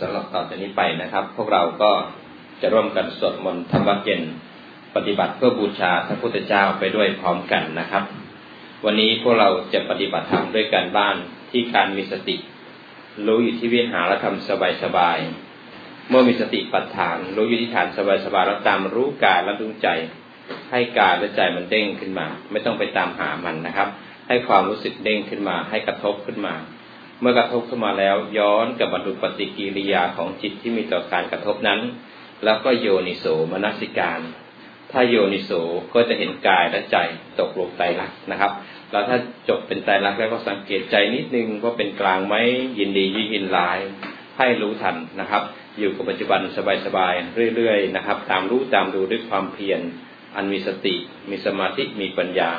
[0.00, 1.92] สำหรับต่อจากนี้ไปนะครับ พวกเราก็
[2.60, 4.22] จะร่วมกันสวดมนต์ธรรมวัดเย็น
[4.96, 8.04] ปฏิบัติเพื่อบูชาพระพุทธเจ้าไปด้วยพร้อมกันนะครับ
[8.84, 11.16] วันนี้พวกเราจะปฏิบัติธรรมด้วยการบ้าน
[11.50, 12.36] ที่การมีสติ
[13.26, 14.36] รู้อยู่ที่วิหารธรรม
[14.82, 17.88] สบายๆเมื่อมีสติปัฏฐาน รู้อยู่ที่ฐาน
[18.24, 19.88] สบายๆแล้วตามรู้กายและรู้ใจ
[20.70, 23.88] ให้กายและใจมันเด้งขึ้นมา ไม่ต้องไปตามหามันนะครับ
[24.28, 26.54] ให้ความรู้สึกเด้งขึ้นมา ให้กระทบขึ้นมา
[27.20, 31.80] เมื่อกระทบเข้ามาแล้ว ย้อนกับบรรลุปฏิกิริยาของจิตที่มีต่อการกระทบนั้น
[32.44, 34.20] แล้วก็โยนิโสมนสิการ
[34.92, 35.50] ถ้าโยนิโส
[35.94, 36.96] ก็จะเห็นกายและใจ
[37.40, 38.52] ตกลงไตรลักนะครับ
[38.90, 39.18] แล้วถ้า
[39.48, 42.34] จบเป็นไตรลักแล้วก็สังเกตใจนิดนึงว่าเป็นกลางไหม
[42.78, 43.04] ยินดี
[43.34, 43.78] ยินร้าย
[44.38, 45.42] ให้รู้ทันนะครับ
[45.78, 46.40] อยู่กับปัจจุบัน
[46.86, 49.80] สบายๆเรื่อยๆนะครับ ตามรู้ตามดูด้วยความเพียร
[50.36, 50.94] อันมีสติ
[51.30, 52.50] มีสมาธิมีปัญญา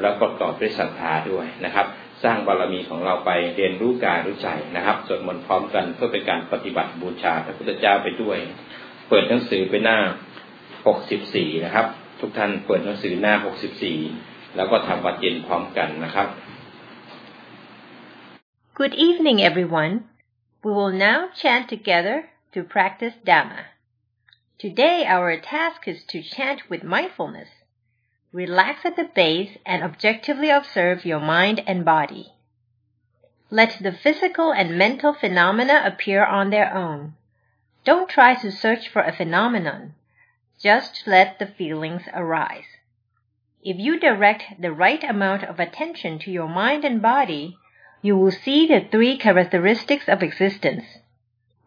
[0.00, 1.86] แล้วประกอบด้วยศรัทธาด้วยนะครับ
[2.24, 8.38] สร้างบารมีของเราไปเรียนรู้กายรู้ใจนะครับสวดมนต์พร้อมกันเพื่อเป็นการปฏิบัติบูชาพระพุทธเจ้าไปด้วย
[9.08, 9.98] เปิดหนังสือไปหน้า
[10.80, 11.86] 64 นะครับ
[12.20, 13.34] ทุกท่านเปิดหนังสือหน้า
[13.94, 16.28] 64 แล้วก็ทำวัดเย็นพร้อมกันนะครับ
[18.78, 19.94] Good evening everyone
[20.64, 22.16] we will now chant together
[22.54, 23.62] to practice Dhamma
[24.64, 27.50] today our task is to chant with mindfulness
[28.32, 32.32] Relax at the base and objectively observe your mind and body.
[33.50, 37.14] Let the physical and mental phenomena appear on their own.
[37.84, 39.94] Don't try to search for a phenomenon.
[40.58, 42.66] Just let the feelings arise.
[43.62, 47.58] If you direct the right amount of attention to your mind and body,
[48.02, 50.84] you will see the three characteristics of existence.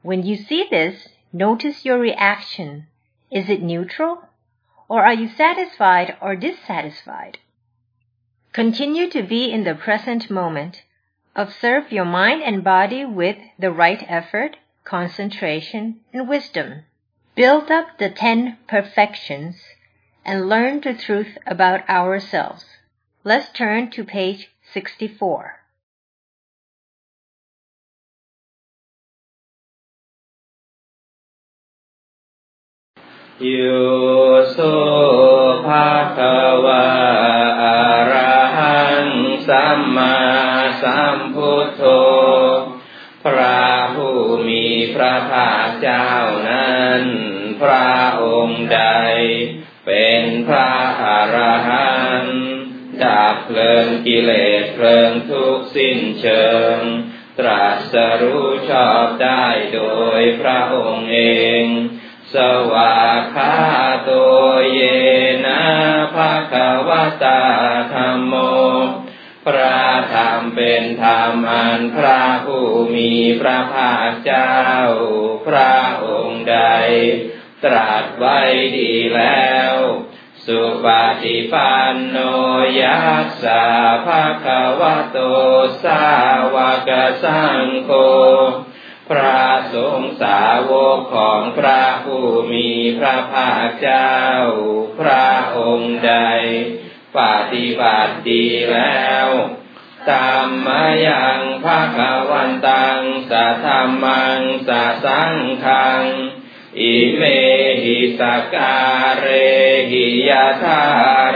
[0.01, 2.87] When you see this, notice your reaction.
[3.29, 4.28] Is it neutral?
[4.89, 7.37] Or are you satisfied or dissatisfied?
[8.51, 10.81] Continue to be in the present moment.
[11.35, 16.85] Observe your mind and body with the right effort, concentration, and wisdom.
[17.35, 19.63] Build up the ten perfections
[20.25, 22.65] and learn the truth about ourselves.
[23.23, 25.58] Let's turn to page 64.
[33.41, 33.47] ย
[34.51, 34.57] โส
[35.65, 36.19] ภะค
[36.65, 36.85] วะ
[37.61, 37.79] อะ
[38.11, 39.07] ระหัง
[39.47, 40.17] สัมมา
[40.83, 41.83] สัมพุทโธ
[43.25, 46.11] พระผู้มีพระภาคเจ้า
[46.49, 47.03] นั้น
[47.61, 47.91] พระ
[48.23, 48.81] องค์ใด
[49.85, 50.71] เป็นพระ
[51.03, 52.39] อรหันต์
[53.03, 56.45] ดับเพลิงกิเลสเพลิงทุกสิ้นเชิ
[56.75, 56.77] ง
[57.39, 59.81] ตรัสรู้ชอบได้โด
[60.19, 61.19] ยพระองค์เอ
[61.63, 61.65] ง
[62.33, 62.35] ส
[62.73, 62.95] วา
[63.35, 63.53] กา
[64.03, 64.09] โต
[64.71, 64.79] เย
[65.45, 65.61] นะ
[66.15, 67.41] ภะคะวะตา
[67.93, 68.33] ธรรมโม
[69.45, 69.79] พระ
[70.13, 74.57] ธรรมเป็นธรรมอันพระผู้มีพระภาคเจ้า
[75.47, 75.75] พระ
[76.05, 76.57] องค์ใด
[77.63, 78.39] ตรัสไว้
[78.77, 79.73] ดีแล้ว
[80.45, 80.87] สุป
[81.21, 82.17] ฏิปันโน
[82.81, 83.65] ยัสสะ
[84.05, 85.17] ภะคะวะโต
[85.83, 86.05] สา
[86.55, 86.57] ว
[86.89, 86.91] ก
[87.23, 87.91] สังโฆ
[89.09, 89.43] พระ
[89.73, 94.15] สงฆ์สาวกของพระผู้มีพระภาคเจ้า
[94.99, 96.15] พระองค์ใด
[97.17, 97.19] ป
[97.51, 99.27] ฏิบัติดีแล้ว
[100.11, 101.99] ตามมายังภาค
[102.31, 103.67] วันตังสัทธ
[104.03, 106.03] มังสัสังคัง
[106.79, 107.21] อิเม
[107.83, 108.21] หิส
[108.53, 109.27] การเร
[109.91, 110.83] หิยาธา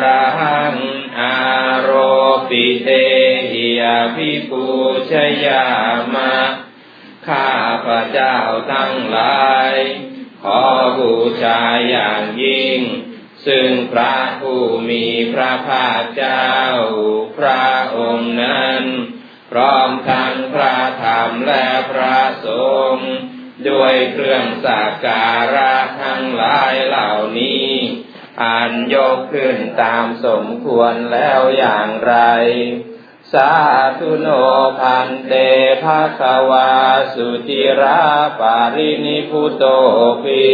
[0.04, 0.76] ระหัง
[1.20, 1.36] อา
[1.90, 1.92] ร
[2.50, 2.90] ปิเต
[3.52, 3.82] หิย
[4.16, 4.66] พิปู
[5.10, 5.14] ช
[5.46, 5.66] ยา
[6.14, 6.63] มะ
[7.30, 7.50] ข้า
[7.86, 8.38] พระเจ้า
[8.74, 9.72] ทั้งหลาย
[10.44, 10.62] ขอ
[11.00, 11.14] บู
[11.44, 12.80] ชาอย่างยิ่ง
[13.48, 16.50] ซึ่งพระผู้มีพระภาคเจ้า
[17.38, 17.68] พระ
[17.98, 18.82] องค์นั้น
[19.52, 22.50] พร้อมทั้งพระธรรมและพระส
[22.94, 23.12] งฆ์
[23.70, 27.70] ด้วยเครื่องสักการะทั้งหลายเหล่านี้
[28.44, 32.16] อันยกขึ้นตามสมควรแล้วอย่างไร
[33.34, 33.54] สา
[34.00, 34.28] ธุโน
[34.80, 35.34] พันเต
[35.84, 36.72] ภาควา
[37.14, 38.02] สุจิรา
[38.40, 39.66] ปารินิพุโต
[40.24, 40.48] ภิ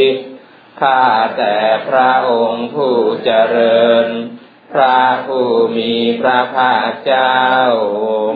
[0.81, 1.01] ข้า
[1.37, 1.57] แต่
[1.87, 2.95] พระองค์ผู้
[3.25, 4.07] เจริญ
[4.73, 7.39] พระผู้มีพระภาคเจ้า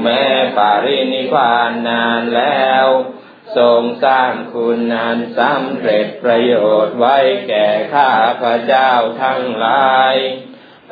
[0.03, 0.23] แม้
[0.57, 2.85] ปารินิพานนานแล้ว
[3.57, 6.53] ทรงสร้างคุณนันสำเร็จประโย
[6.85, 8.91] ชน์ไว้แก่ข้าพระเจ้า
[9.21, 10.15] ทั้งหลาย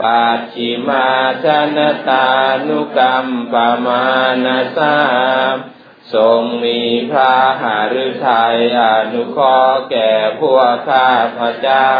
[0.01, 1.07] ปัจฉิมา
[1.43, 1.45] ช
[1.75, 2.27] นตา
[2.67, 3.55] นุกรรมป
[3.85, 4.05] มา
[4.45, 4.97] นาสา
[6.13, 6.81] ทรงมี
[7.11, 7.63] พระห
[8.05, 8.81] ฤทัยอ
[9.13, 11.91] นุเคราะห์แก่พวกข้าพระเจ้า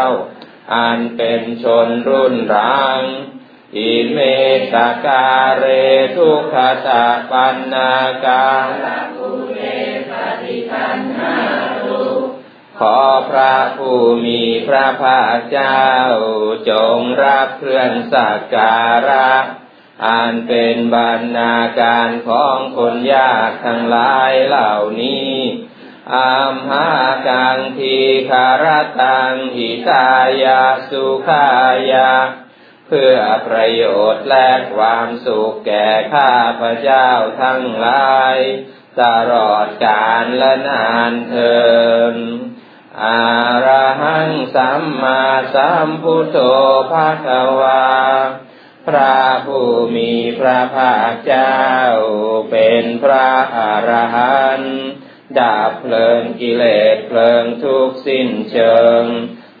[0.74, 3.00] อันเป็นชนรุ่นรัง
[3.76, 4.18] อิเม
[4.74, 4.76] ต
[5.06, 5.26] กา
[5.58, 5.64] เร
[6.16, 6.56] ทุกข
[6.86, 7.92] ตาปันนา
[8.24, 8.46] กา
[8.82, 9.60] รุเร
[10.10, 10.12] ป
[10.42, 11.36] ฏิปันนา
[11.84, 12.11] ตุ
[12.78, 12.98] ขอ
[13.30, 15.84] พระผู้มีพระภาคเจ้า
[16.70, 19.32] จงรับเครื่องสักการะ
[20.06, 25.32] อันเป็นบรรณาการของคนยากทั้งหลายเหล่านี้
[26.14, 26.88] อามหา
[27.28, 27.96] กังที
[28.30, 28.66] คาร
[29.00, 30.08] ตังหิตา
[30.44, 31.48] ยาสุขา
[31.92, 32.12] ยา
[32.86, 33.16] เพื่อ
[33.48, 37.08] ประโยชน์และความสุขแก่ข้าพระเจ้า
[37.42, 38.36] ทั้งหลาย
[39.00, 41.56] ตลอดกาลและนานเทิ
[42.14, 42.16] น
[43.00, 43.22] อา
[43.66, 45.22] ระหังสัมมา
[45.54, 46.38] สัมพุทโธ
[46.90, 47.86] ภาคะวา
[48.86, 51.58] พระผู้มีพระภาคเจ้า
[52.50, 53.58] เป็นพระอ
[53.88, 54.76] รหันต์
[55.38, 59.02] ดับเพลิงกิเลสเพลิงทุกสิ้นเชิง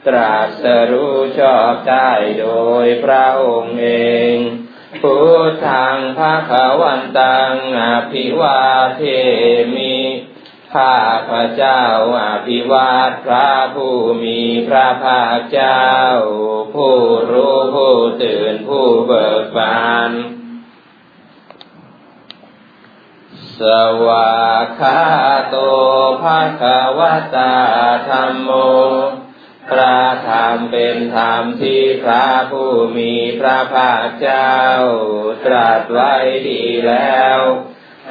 [0.06, 2.48] ตรัสรู้ชอบได้โด
[2.84, 3.90] ยพระองค์เอ
[4.34, 4.36] ง
[5.02, 5.16] พุ
[5.48, 8.60] ทธังภาควันตังอภิวา
[8.96, 9.02] เท
[9.74, 9.98] มิ
[10.74, 10.98] ข้า
[11.30, 11.82] พระเจ้า
[12.20, 15.82] อภิวาทพระผู้มีพระภาคเจ้า
[16.74, 16.96] ผู้
[17.30, 20.10] รู้ผู้ตื่นผู้เบิกบาน
[23.58, 23.62] ส
[24.06, 24.42] วา
[24.80, 25.02] คา
[25.48, 25.56] โต
[26.22, 26.62] ภาค
[26.98, 27.00] ว
[27.36, 27.54] ตา
[28.08, 28.50] ธรรมโม
[29.70, 29.98] พระ
[30.28, 34.54] ธรรมเป็นธรรมที่พระผู้มีพระภาคเจ้า
[35.44, 36.14] ตรัสไว้
[36.48, 37.38] ดีแล้ว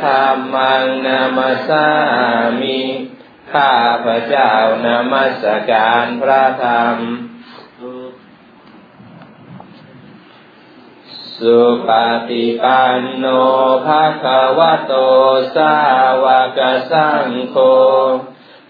[0.04, 1.88] ธรรมังนามาสา
[2.62, 2.80] มิ
[3.54, 3.74] ข้า
[4.06, 4.52] พระเจ้า
[4.86, 6.98] นามัสการพระธรรม
[11.38, 11.90] สุป
[12.30, 13.26] ฏิปันโน
[13.86, 14.26] ภาค
[14.58, 14.94] วะโต
[15.56, 15.76] สา
[16.24, 16.26] ว
[16.58, 16.60] ก
[16.92, 17.56] สังโฆ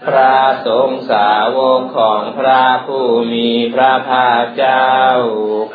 [0.06, 0.36] พระ
[0.66, 4.90] สงฆ์สาวกของพระผู้มีพระภาคเจ้า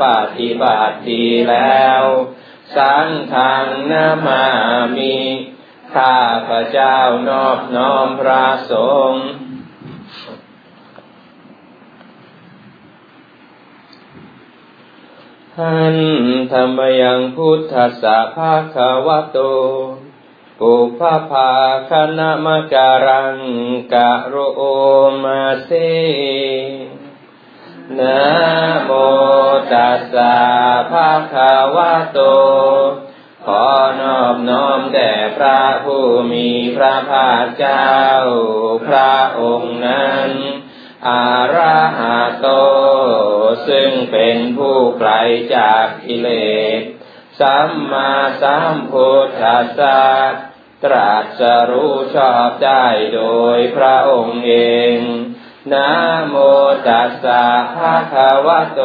[0.02, 0.04] ป
[0.36, 2.02] ฏิบัติดีแล้ว
[2.74, 4.44] สังฆังนามา
[4.96, 5.16] มิ
[5.94, 6.16] ข้า
[6.48, 6.98] พระเจ้า
[7.28, 8.72] นอบน้อมพระส
[9.10, 9.26] งฆ์
[15.58, 15.98] หัน
[16.52, 18.76] ธรรมยังพุทธสาภาค
[19.06, 19.38] วะโต
[20.58, 21.52] ปุพพา
[21.88, 23.38] คณมการัง
[23.92, 24.34] กะโร
[25.24, 25.70] มาเซ
[28.00, 28.20] นะ
[28.84, 28.90] โม
[29.72, 30.36] ตัสสะ
[30.90, 32.20] ภะคะวะโต
[33.46, 33.66] ขอ
[34.00, 37.94] นอบน้อมแด่พระผู้มีพระภาคเจ้า
[38.86, 40.30] พระองค์นั้น
[41.08, 42.48] อาราหะโต
[43.68, 45.12] ซึ่งเป็นผู้ไกล
[45.56, 46.30] จากกิเล
[46.78, 46.80] ส
[47.40, 48.12] สัมมา
[48.42, 50.02] สัมพุทธัสสะ
[50.84, 53.22] ตรัสรู้ชอบได้โด
[53.56, 54.54] ยพระองค์เอ
[54.94, 54.96] ง
[55.72, 55.90] นะ
[56.28, 56.34] โม
[56.86, 58.82] ตัสสะภะคะวะโต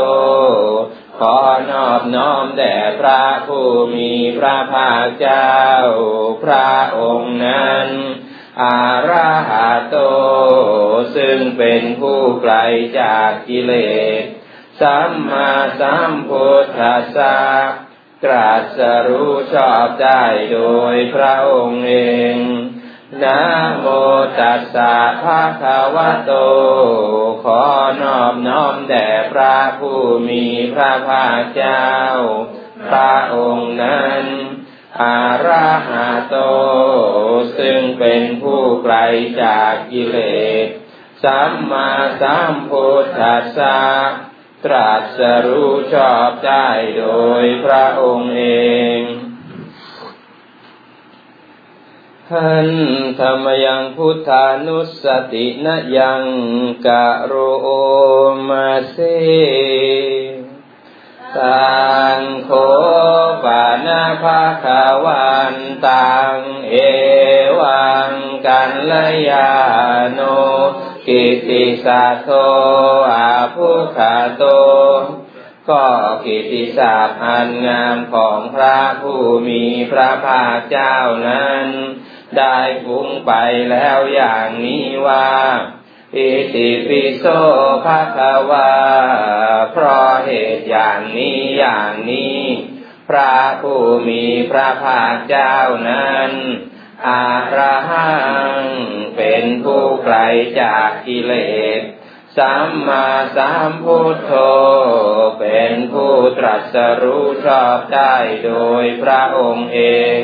[1.20, 1.38] ขอ
[1.72, 5.54] นอบน้อมแด่พระผู้มีพระภาคเจ้า
[6.44, 7.88] พระองค์นั้น
[8.62, 9.98] อาราหะโต
[11.16, 12.56] ซึ่งเป็นผู้ไกล
[13.00, 13.74] จากกิเล
[14.22, 14.24] ส
[14.82, 17.40] สัมมาสัมพุทธัสสะ
[18.24, 20.24] ตรัสรู้ชอบได้
[20.54, 20.60] โด
[20.94, 21.96] ยพระองค์เอ
[22.36, 22.38] ง
[23.20, 23.42] นะ
[23.80, 23.86] โม
[24.40, 26.34] ตัสสะภะคะวะโต
[27.44, 27.64] ขอ
[28.02, 31.90] นอบน้อมแด่พระผู้มีพระภาคเจ้า
[32.90, 34.24] พระองค์นั้น
[35.02, 36.38] อาราหะโต
[37.58, 38.96] ซึ่งเป็นผู้ไกล
[39.44, 40.18] จากกิเล
[40.66, 40.68] ส
[41.24, 43.82] สัมมาสัมพุทธัสสะ
[44.66, 47.06] ตรัสรู้ชอบได้โด
[47.42, 48.46] ยพระองค์เอ
[49.00, 49.02] ง
[52.32, 52.70] หัน
[53.20, 56.24] ธรรมยังพุทธานุสตินยัง
[56.86, 57.34] กะโร
[58.48, 58.98] มาเซ
[61.38, 61.82] ตั
[62.18, 62.50] งโค
[63.44, 65.56] ปานาภาคาวัน
[65.88, 66.38] ตัง
[66.70, 66.76] เอ
[67.60, 68.12] วัง
[68.46, 68.94] กันล
[69.30, 69.52] ยา
[70.14, 70.20] โน
[71.08, 72.30] กิติสัตโต
[73.12, 74.44] อาภุคาโต
[75.70, 75.86] ก็
[76.26, 80.96] กิติศัพท์อันงามของพระผู้มีพระภาคเจ้า
[81.28, 81.68] นั้น
[82.38, 83.32] ได้ฟุ้งไป
[83.72, 85.30] แล้วอย่างนี้ว่า
[86.16, 87.26] อิติปิโส
[87.86, 88.72] ภะคะวา
[89.72, 92.40] เพราะเหตุอย่างนี้อย่างนี้
[93.10, 95.58] พระผู้มีพระภาคเจ้า
[95.90, 96.32] นั้น
[97.08, 98.12] อาระหั
[98.60, 98.62] ง
[99.18, 100.18] เป็นผู้ไกล
[100.62, 101.34] จากกิเล
[101.80, 101.82] ส
[102.38, 104.32] สัมมาสัมพุทโธ
[105.40, 109.82] เป็นผู้ตรัสรู้ชอบได้โดยพระองค์เอ
[110.20, 110.22] ง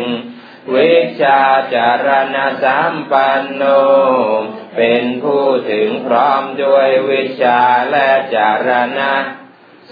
[0.75, 1.41] วิชา
[1.73, 3.63] จารณสัมปันโน
[4.77, 7.59] เป็นผู้ถึงพร้อมด้วยวิชา
[7.89, 8.69] และจาร
[8.99, 9.13] ณะ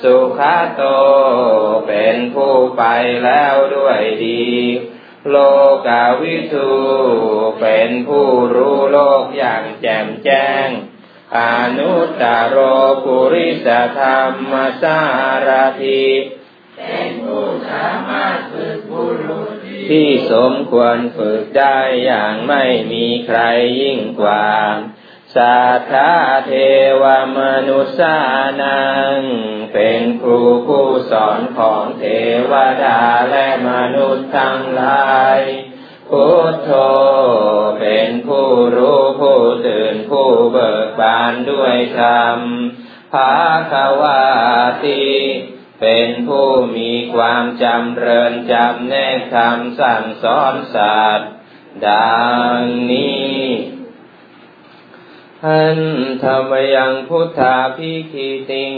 [0.01, 0.39] สุข
[0.75, 0.83] โต
[1.87, 2.83] เป็นผู้ไป
[3.23, 4.45] แล้วด้วยดี
[5.29, 5.35] โล
[5.87, 6.71] กาวิทู
[7.61, 10.67] เป็นผู้รู้โลกอย่างแจ่มแจ้ง
[11.37, 11.39] อ
[11.77, 12.57] นุตตโร
[13.03, 13.67] ปุริส
[13.97, 14.99] ธรรมสา
[15.47, 15.49] ร
[15.83, 16.05] ทิ
[16.77, 19.04] เป็นผู้สามารถฝึกบุ
[19.89, 23.39] ที่สมควรฝึกได้อย่างไม่มีใคร
[23.81, 24.47] ยิ่งกว่า
[25.35, 26.13] สัทธา
[26.47, 26.53] เท
[27.01, 27.03] ว
[27.37, 28.17] มนุษา
[28.61, 28.83] นั
[29.15, 29.19] ง
[29.73, 32.03] เป็นครูผู้สอนของเท
[32.51, 33.01] วดา
[33.31, 35.39] และมนุษย์ทั้งหลาย
[36.09, 36.71] พุทโธ
[37.79, 42.39] เป็นผู้รู้ผู้ตื่นผู้เบิกบานด้วยธรรม
[43.13, 43.33] ภา
[43.71, 44.25] ควา
[44.85, 45.05] ติ
[45.81, 51.31] เป็นผู้มีความจำเริญจำแนกคำสั่งสอนสัตว์
[51.87, 52.19] ดั
[52.57, 53.39] งนี้
[55.45, 55.79] หัน
[56.23, 58.75] ธรรมยังพุทธาพิคิติง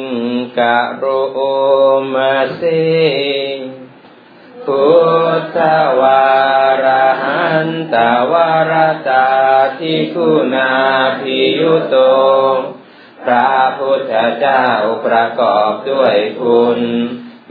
[0.57, 1.03] กะโร
[2.13, 2.61] มาเส
[4.65, 4.87] พุ
[5.39, 5.57] ทธ
[5.99, 6.25] วา
[6.83, 6.85] ร
[7.21, 7.95] หันต
[8.31, 8.73] วาร
[9.09, 9.27] ตา
[9.79, 10.71] ทิคุณา
[11.21, 11.95] พิยุโต
[13.27, 14.65] พระพุทธเจ้า
[15.05, 16.79] ประกอบด้วยคุณ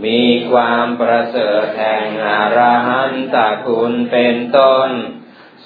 [0.05, 4.91] มีความประเสริฐแห่งอรหันตคุณเป็นต้น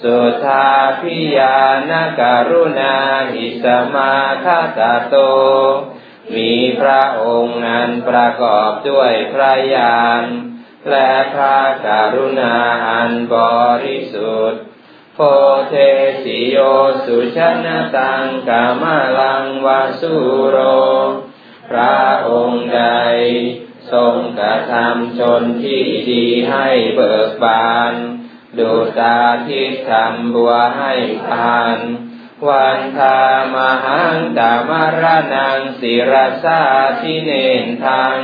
[0.01, 0.69] สุทา
[1.01, 2.95] พิยานการุณา
[3.33, 5.15] หิสมาคาตโต
[6.35, 10.23] มีพระองค์นั้นประกอบด้วยพระญาณ
[10.89, 12.55] และพระกรุณา
[12.87, 13.37] อันบ
[13.83, 14.61] ริสุทธิ์
[15.15, 15.19] โพ
[15.69, 15.75] เท
[16.23, 16.57] สิโย
[17.05, 20.15] สุชนะตังกามาลังวาสุ
[20.49, 20.57] โร
[21.69, 21.99] พระ
[22.29, 22.83] องค์ใด
[23.91, 27.93] ทรงกระทำชนที่ดีให้เบิกบาน
[28.59, 30.93] ดูตาทิศทำบัวให้
[31.29, 31.77] ทาน
[32.47, 33.19] วันทา
[33.53, 35.03] มหังตามร
[35.35, 36.13] นังศิร
[36.43, 36.61] สา
[37.01, 37.31] ทิเน
[37.63, 38.17] นทัง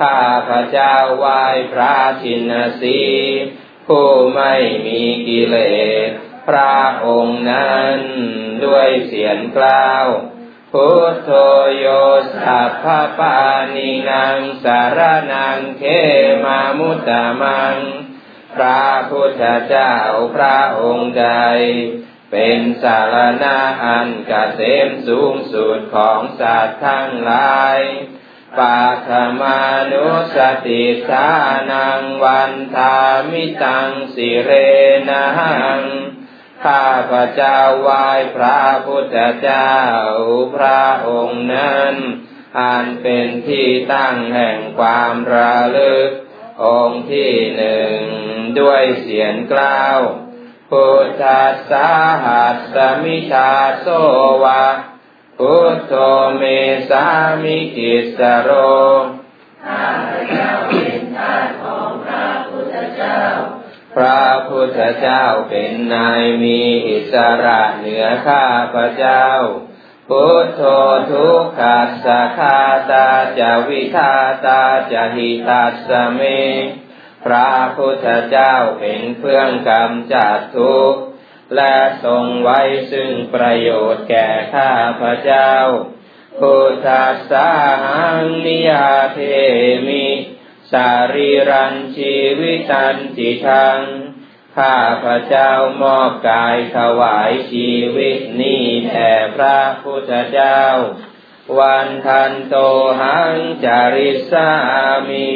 [0.00, 3.00] ข้าพระเจ้าไหว้พระชินสี
[3.88, 4.54] ผู้ไม่
[4.86, 5.56] มีกิเล
[6.06, 6.08] ส
[6.48, 6.76] พระ
[7.06, 7.96] องค์นั้น
[8.64, 10.06] ด้วยเสียงกล่าว
[10.72, 11.30] พุทโธ
[11.78, 11.86] โย
[12.34, 12.84] สัพพ
[13.18, 13.38] ปา
[13.74, 15.00] นินางสาร
[15.32, 15.82] นังเข
[16.44, 17.76] มามุตตะมัง
[18.54, 19.94] พระพุทธเจ้า
[20.34, 21.28] พระองค์ใด
[22.32, 27.78] เป็นสารณะอันกเกษมสูงสุดของสัตว์ทั้งหลาย
[28.56, 31.28] ปัทมานุสติสา
[31.70, 32.98] นังวันทา
[33.30, 34.50] มิตังสิเร
[35.10, 35.26] นั
[35.78, 35.80] ง
[36.64, 39.74] ข้าพระเจ้าไหว้พระพุทธเจ้า
[40.54, 41.94] พระองค์นั้น
[42.60, 46.10] อันเป็นที่ตั้งแห่งความระลึก
[46.64, 47.94] องค์ที่หนึ่ง
[48.60, 50.00] ด้วยเสียงกล่าว
[50.70, 51.90] พุทธสสะ
[52.24, 53.86] หัสสมิชาโส
[54.44, 54.64] วะ
[55.42, 55.94] พุทโธ
[56.36, 56.42] เม
[56.90, 57.06] สา
[57.42, 58.50] มิกิสโร
[59.66, 63.20] ข้าพเจ้าเป็นทาสของพระพุทธเจ้า
[63.96, 67.14] พระพุทธเจ้าเป็นนายมีอิส
[67.44, 69.26] ระเหนือข้าพเจ้า
[70.08, 70.62] พุทโธ
[71.10, 74.14] ทุกขัสสะคาตาจาวิทา
[74.46, 76.20] ตาจาหิตัสเม
[77.24, 81.07] พระพุทธเจ้าเป็นเครื่องกำจัดทุกข์
[81.56, 81.74] และ
[82.04, 82.60] ทรงไว้
[82.92, 85.52] ซึ่งประโยชน์แก่ข้าพระเจ้า
[86.38, 87.50] พุทธัสสะ
[87.84, 89.20] หังนิยาเท
[89.86, 90.06] มิ
[90.72, 93.80] สารีรันชีวิตันติทัง
[94.58, 95.52] ข้าพระเจ้า
[95.82, 100.62] มอบกายถวายชีวิตนี้แด่พระพุทธเจ้า
[101.58, 102.56] วันทันโต
[103.00, 104.50] หังจาริสา
[105.08, 105.28] มิ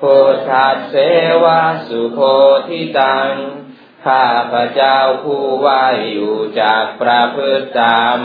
[0.00, 0.94] พุทธัสเส
[1.44, 2.20] วะสุโค
[2.68, 3.32] ทิตัง
[4.06, 8.18] ข้าพระเจ้าผู้ว่าอยู่จากประพฤติตาม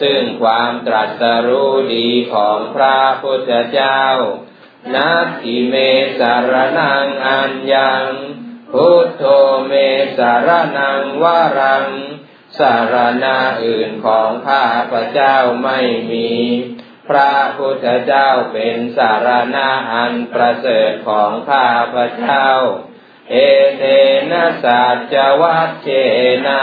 [0.00, 4.02] ซึ่งความตรัสรู้ดีของพระพุทธเจ้า
[4.96, 5.74] นักขิเม
[6.18, 8.06] สารนังอัญญัง
[8.72, 9.24] พุทโธ
[9.66, 9.72] เม
[10.18, 11.86] สารนังวารัง
[12.58, 12.94] สาร
[13.24, 15.80] ณาอื่นของข้าพระเจ้าไม่
[16.12, 16.30] มี
[17.08, 22.48] พระพุทธเจ้าเป็นสารณาอันประเสริฐของข้าพระเจ้า
[23.30, 23.34] เอ
[23.78, 23.82] เต
[24.30, 25.88] นะสัจวัตเจ
[26.46, 26.62] นะ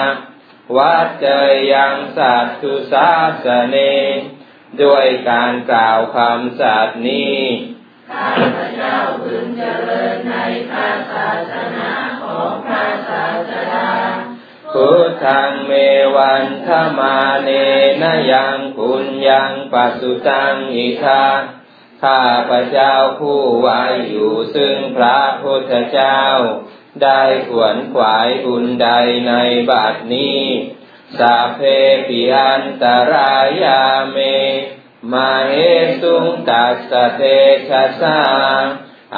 [0.77, 1.25] วัดเจ
[1.72, 3.10] ยังสัตตุสา
[3.43, 3.77] สเน
[4.82, 7.39] ด้วยการกล่าวคำสัตย์นี้
[8.12, 10.36] ข้าพเจ้าพึงเจริญใน
[10.70, 11.91] พระศาสนา
[12.22, 13.91] ของพระศาสดา
[14.74, 15.72] พุทธังเม
[16.15, 17.50] วันธมาเน
[18.01, 21.25] นยังปุญญังปัสุตังอิทา
[22.03, 26.22] ข้าพระเจ้าผู้ไว้อยู่ซึ่งพระพุทธเจ้า
[27.03, 28.89] ได้ขวนขวายบุญใด
[29.27, 29.33] ใน
[29.69, 30.41] บัดนี้
[31.19, 31.62] สาเพ
[32.07, 34.17] ปิอันตรายาเม
[35.13, 35.55] มาเฮ
[36.01, 37.22] สุงตัสเต
[37.69, 38.22] ชะสา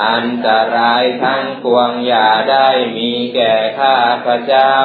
[0.04, 4.75] อันตรายทั้งปวงอย่าได้มีแก่ข้าพระเจ้า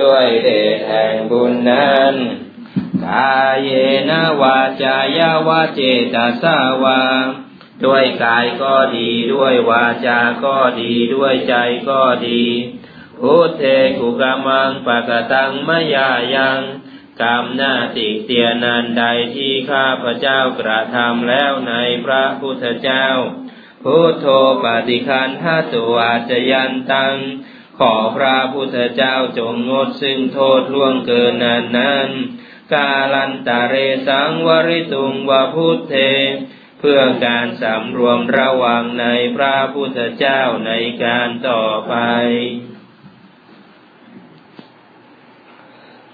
[0.00, 2.14] ด้วยเดชแห่งบุญนั้น
[3.06, 3.70] กายเย
[4.10, 5.80] นวาจายาวาเจ
[6.14, 7.00] ตสาวา
[7.84, 11.54] ด้วยกายก็ดีด้วยวาจาก็ดีด้วยใจ
[11.88, 12.42] ก็ดี
[13.20, 13.62] พุทเท
[13.98, 16.60] กุกามังปะกตังมยายัง
[17.20, 21.74] กรรมหน้าติเตียนันใดที่ข้าพระเจ้ากระทำแล้วใน
[22.04, 23.06] พระพุทธเจ้า
[23.84, 24.26] พุทโธ
[24.64, 27.14] ปฏิคันทัตัวอาจยันตัง
[27.78, 32.08] ขอพระพุทธเจ้าจงงดซึ่งโทษล่วงเกินนั้นนั้น
[32.72, 33.74] กาลันตาเร
[34.06, 35.94] สังวริตุงวพุทเท
[36.80, 39.06] เพื่อการสำรวมระวังใน
[39.36, 40.72] พระพุทธเจ้าใน
[41.04, 41.94] การต่อไป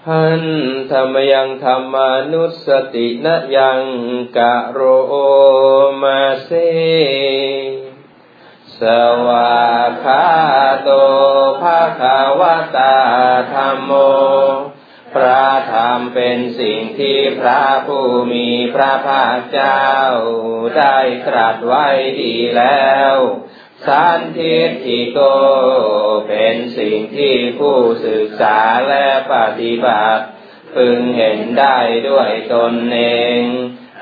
[0.09, 0.43] หัน
[0.91, 3.81] ธรรมยังธรรมานุสตินะยัง
[4.37, 4.79] กะโร
[6.01, 6.49] มาเซ
[8.79, 8.81] ส
[9.25, 9.59] วา
[10.03, 10.25] คา
[10.83, 10.89] โต
[11.61, 12.41] ภาคาว
[12.75, 12.95] ตา
[13.53, 13.91] ธรรมโม
[15.15, 19.85] พระธรรมเป็นสิ่งที่พระผู้มีพระภาคเจ้า
[20.77, 21.87] ได้ตรัสไว้
[22.21, 23.15] ดีแล้ว
[23.87, 25.19] สันทิฏฐิโก
[26.29, 30.23] เป็นสิ่งที่ผู้ศึกษาและปฏิบัติ
[30.75, 31.79] พึงเห็นได้
[32.09, 32.99] ด้วยตนเอ
[33.39, 33.41] ง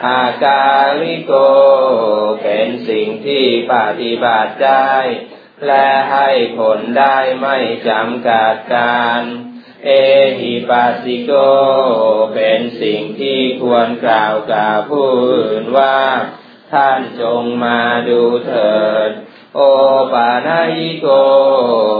[0.06, 0.68] อากา
[1.02, 1.34] ลิโก
[2.44, 4.96] เป็นสิ่งที่ปฏิบัติได้
[5.68, 7.58] และให้ผลได้ไม่
[7.90, 9.24] จำกัดการ
[9.86, 9.90] เอ
[10.40, 11.32] หิปัสสิโก
[12.34, 16.00] เป็นสิ่งที่ควรกล่าวกับผู้อื่นว่า
[16.74, 19.10] ท่านจงมาดูเถิด
[19.56, 19.60] โอ
[20.14, 21.08] ปานายิโก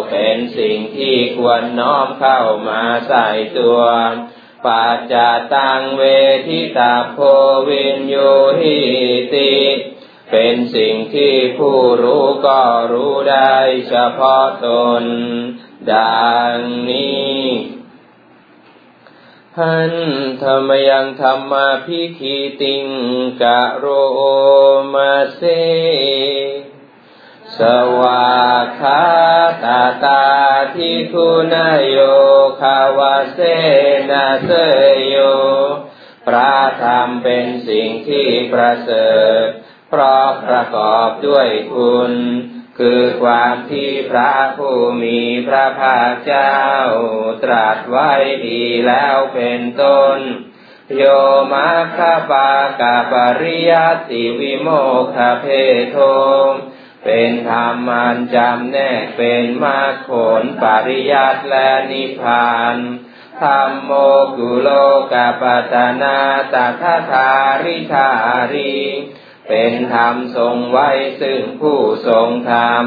[0.10, 3.80] เป็นสิ่งที่ควรน้อมเข้ามาใส่ตัว
[4.66, 5.16] ปัจจ
[5.54, 6.04] ตังเว
[6.48, 7.18] ทิตาโพ
[7.68, 8.16] วินโย
[8.60, 8.80] หิ
[9.34, 9.54] ติ
[10.32, 12.62] เป็นสิ่งที่ผู้รู้ก็
[12.92, 13.56] รู้ได้
[13.88, 14.68] เฉพาะต
[15.02, 15.04] น
[15.92, 16.58] ดัง
[16.90, 17.44] นี้
[19.60, 19.94] หัน
[20.42, 22.86] ธรรมยังธรรมาพิคีติง
[23.42, 23.86] กะโร
[24.94, 25.42] มาเซ
[27.58, 27.60] ส
[28.00, 28.34] วา
[28.80, 29.04] คา
[29.64, 30.24] ตาตา
[30.76, 31.56] ทิคุณ
[31.90, 31.98] โย
[32.62, 33.40] คาวาเส
[34.10, 34.52] นาเส
[35.08, 35.16] โย
[36.28, 39.12] พระธรรมเป็นสิ่งที่ประเสริ
[39.44, 39.46] ฐ
[39.90, 42.14] เพราะประกอบด้วยคุณ
[42.80, 46.58] คือความที่พระผู้มีพระภาคเจ้า
[47.44, 48.12] ตรัสไว้
[48.48, 50.20] ดีแล้วเป็นต้น
[50.98, 51.04] โย
[51.52, 53.72] มาคาปากาปริย
[54.10, 54.70] ติวิโม
[55.16, 55.46] คเพ
[55.92, 55.98] โท
[57.06, 62.76] เป็นธรรมันจำแนกเป็นมรรคผลปริยัติและนิพพาน
[63.42, 63.92] ธรรมโม
[64.38, 64.70] กุโล
[65.14, 66.20] กาปตนา
[66.54, 67.30] ตถาธา
[67.64, 68.10] ริธา
[68.54, 68.76] รี
[69.48, 70.90] เป็นธรรมทรงไว้
[71.22, 72.86] ซึ่งผู้ทรงธรรม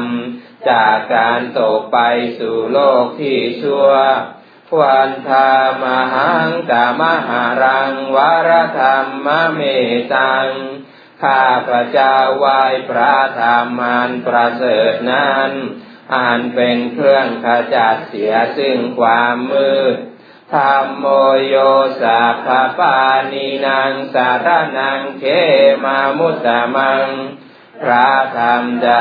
[0.69, 1.99] จากการตกไป
[2.39, 3.89] สู่โลกที่ชั่ว
[4.71, 5.51] ควันธา
[5.83, 8.17] มหังกามหารังว
[8.49, 9.61] รธรรมเม
[10.15, 10.47] ตัง
[11.23, 15.51] ข้าพระเจ้าไหว้พระธรรมอันประเสริฐนั้น
[16.15, 19.95] อันเป็นเครื่องขจัดเสียซึ่งความมืด
[20.53, 21.05] ธรรมโม
[21.45, 21.55] โย
[22.01, 22.47] สัพพ
[22.79, 22.99] ปา
[23.31, 25.23] นีนางสารนังเข
[25.83, 27.07] มามุตตะมัง
[27.83, 28.93] พระธรรมใด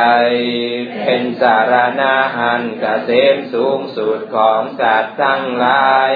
[1.03, 6.13] เป็นสารณะหันกเกษมสูงสุดของสัตว์ทั้งหลาย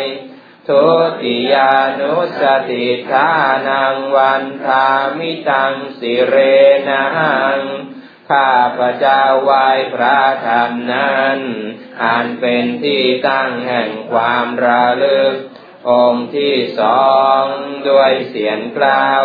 [0.69, 0.87] ทุ
[1.23, 3.31] ติยานุสติทา
[3.69, 4.87] นังวันทา
[5.19, 6.37] มิตังสิเร
[6.91, 7.05] นั
[7.57, 7.59] ง
[8.31, 11.39] ข้าพระเจ้าไหว้พระธรรมนั้น
[12.05, 15.35] อันเป็นที่ตั้งแห่งความระลึก
[15.91, 17.43] องค์ที่สอง
[17.89, 19.25] ด้วยเสียงกล่าว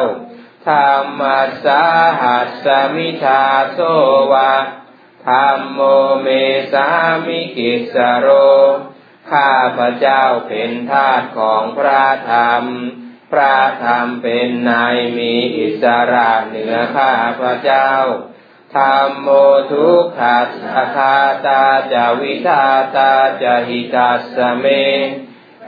[0.67, 1.21] ธรรม
[1.65, 1.83] สา
[2.21, 3.79] หัสมิทาโซ
[4.31, 4.53] วะ
[5.27, 5.81] ธรรมโม
[6.21, 6.27] เม
[6.73, 6.87] สา
[7.25, 8.27] มิกิสโร
[9.31, 12.63] ข้าพระเจ้าเป็นทาสของพระธรรม
[13.31, 17.91] พระธรรมเป็นนายมีอิสระเหนือข้าพระเจ้า
[18.75, 19.27] ธรรมโม
[19.71, 20.49] ทุกขัส
[20.95, 24.65] คาตาจาวิทาตาจาหิตาสเม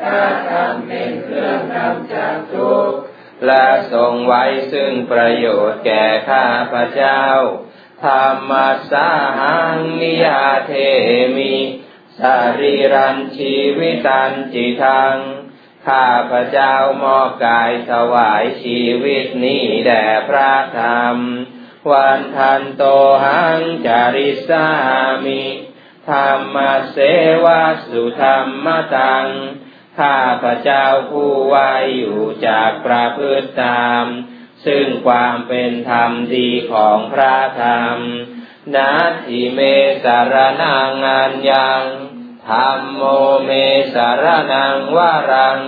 [0.03, 2.99] พระธรรมเป็นเครื่องกำจัดทุกข์
[3.45, 7.23] และทรงไว้ซึ่งประโยชน์แก่ข้าพระเจ้า
[8.05, 8.51] ธรรม
[8.91, 10.73] สาหังนิยาเท
[11.37, 11.55] มิ
[12.19, 12.21] ส
[12.61, 15.15] รีรันชีวิตันจิทัง
[15.87, 21.17] ข้าพระเจ้ามอบกายถวายชีวิตนี้แด่พระธรรม
[21.91, 22.83] วันทันโต
[23.23, 24.67] หังจาริสา
[25.25, 25.43] มิ
[26.09, 26.57] ธรรม
[26.91, 26.97] เส
[27.43, 29.27] วะสุธรรมตัง
[29.99, 34.05] ข้าพระเจ้าผู้ไว้อยู่จากประพฤติตาม
[34.65, 37.97] ซึ่งความเป็นธรรมดีของพระธรรม
[38.75, 38.93] นา
[39.25, 39.59] ทิเม
[40.03, 41.83] สารนังอันยัง
[42.49, 43.03] ธรรมโม
[43.45, 43.51] เม
[43.93, 45.61] สารนังวารัง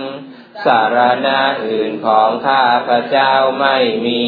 [0.64, 4.26] สารณะอื่นของข้าพระเจ้าไม่มี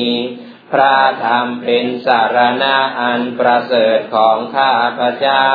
[0.73, 5.49] พระธรรมเป็นสารณะอันประเสริฐของข้าพระเจ้า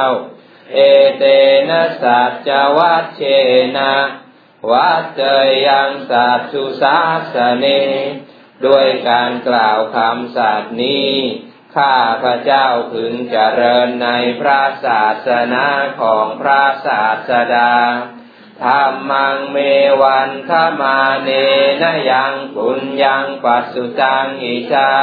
[0.74, 0.80] เอ
[1.18, 1.24] เต
[1.70, 3.22] นะสัจวัชเช
[3.78, 3.94] นะ
[4.72, 5.22] วัดเจ
[5.68, 6.98] ยังสัตสุสา
[7.34, 7.66] สเน
[8.66, 11.14] ด้วยการกล่าวคำสัตย์นี้
[11.78, 15.66] ข้าพระเจ้าพึงเจริญในพระศาสนา
[16.02, 17.74] ของพระศาสดา
[18.64, 19.58] ธรรมังเม
[20.02, 21.30] วันขมาเน
[21.82, 24.94] นยังปุญญังปัสสุตังอิจา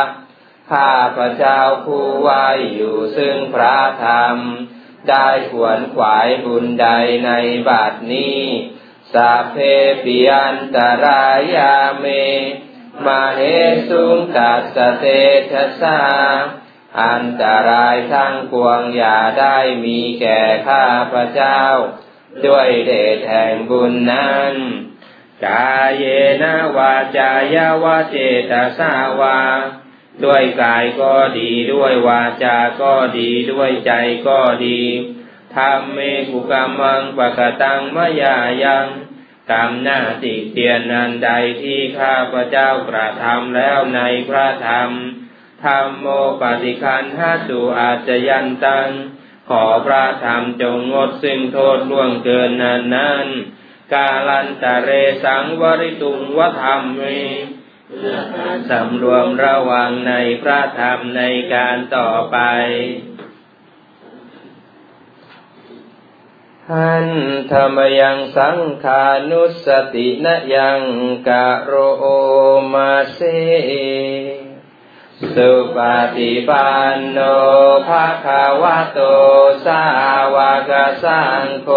[0.73, 4.37] ข้าพระเจ้าผู้ไว้อยู่ซึ่งพระธรรม
[5.09, 6.89] ได้ขวนขวายบุญใด
[7.27, 7.31] ใน
[7.69, 8.41] บัดนี้
[9.13, 9.57] สัพเพ
[10.05, 12.07] ปิยันตรายาเม
[13.07, 13.41] มาเห
[13.89, 15.05] สุงตัสเต
[15.53, 16.01] ชะสา
[17.03, 21.61] อันตรายทั้งปวงอย่าได้มีแก่ข้าพระเจ้า
[22.47, 24.55] ด้วยเดชแห่งบุญนั้น
[25.47, 26.05] กายเย
[26.43, 28.17] นะวาจายาวาเจ
[28.51, 29.39] ตสาวา
[30.25, 33.93] ด้วยกายก็ดีด้วยวาจาก็ดีด้วยใจ
[34.29, 34.81] ก็ดี
[35.55, 35.99] ทำเม
[36.31, 38.87] กุกรรมังปะกตังมยายัง
[39.51, 41.31] กรรมหน้าติเตียนนันใด
[41.63, 44.91] ที่ข้าพระเจ้ากระทำแล้วในพระธรรม
[45.65, 46.07] ธรรมโม
[46.41, 48.89] ปฏิคันห้าสุอาจจะยันตัง
[49.49, 53.27] ขอพระธรรมจงงดซึ่งโทษล่วงเกินนั้นนั้น
[53.93, 54.91] กาลันตะเร
[55.25, 57.21] สังวริตุงวธรรมมี
[58.71, 61.23] สำรวมระวังในพระธรรมใน
[61.55, 62.39] การต่อไป
[66.71, 67.09] หัน
[67.53, 70.81] ธรรมยังสังขานุสตินยัง
[71.29, 71.75] กะโร
[72.73, 73.21] มาเส
[75.23, 75.79] สุป
[76.17, 77.19] ฏิปันโน
[77.89, 79.01] ภะคะวะโต
[79.67, 79.85] สา
[80.35, 80.37] ว
[80.71, 80.73] ก
[81.05, 81.71] สังโฆ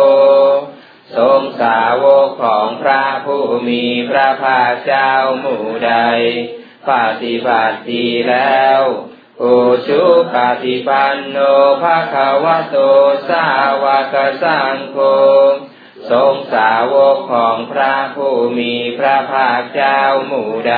[1.16, 5.94] ทรงสาวกของพระผู้มีพระภาคเจ้าหมู่ใด
[6.90, 8.82] ปฏิบัติดีแล้ว
[9.44, 9.56] อุ
[9.88, 11.38] ชุปฏิปันโน
[11.84, 12.78] ภะคะวะโต
[13.30, 13.48] สา
[13.84, 14.98] วกสังโฆ
[16.12, 20.78] ทรงสาวกของพระผู้มีพระภาคเจ้าหมู่ใด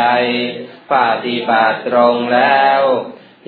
[0.93, 2.82] ปฏิบัติตรงแล้ว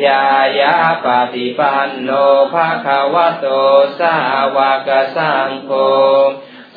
[0.08, 0.26] ยา
[0.60, 0.76] ยา
[1.06, 2.10] ปฏิปันโน
[2.54, 3.48] ภะคะวะโต
[4.00, 4.18] สา
[4.56, 5.72] วกสังโฆ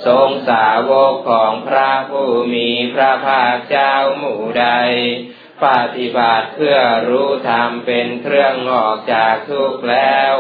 [0.07, 4.66] ทรงสาวกของพระผู้มีพระภาคเจ้าหมู่ใด
[5.64, 10.35] ปฏิบัติเพื่อรู้ธรรมเป็นเครื่องออกจากทุกข์แล้ว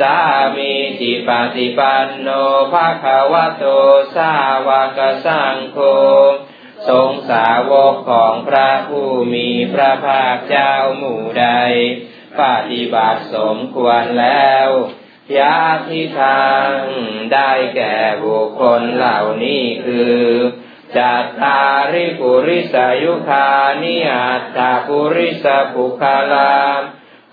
[0.00, 0.16] สา
[0.56, 2.28] มีจิปฏิปันโน
[2.72, 3.64] ภาคาวะโต
[4.16, 4.32] สา
[4.66, 4.68] ว
[4.98, 5.78] กสังโฆ
[6.90, 11.48] ทรงสาวกของพระผู้มีพระภาคเจ้าหมู่ใด
[12.40, 14.68] ปฏิบัติสมควรแล้ว
[15.38, 16.72] ยาทิทาง
[17.32, 20.20] ได้แก่บุคคลเหล่านี้คือ
[20.96, 23.50] จัตตาริปุริสายุคา
[23.82, 26.80] นิอัตตาปุริสปุคาลาม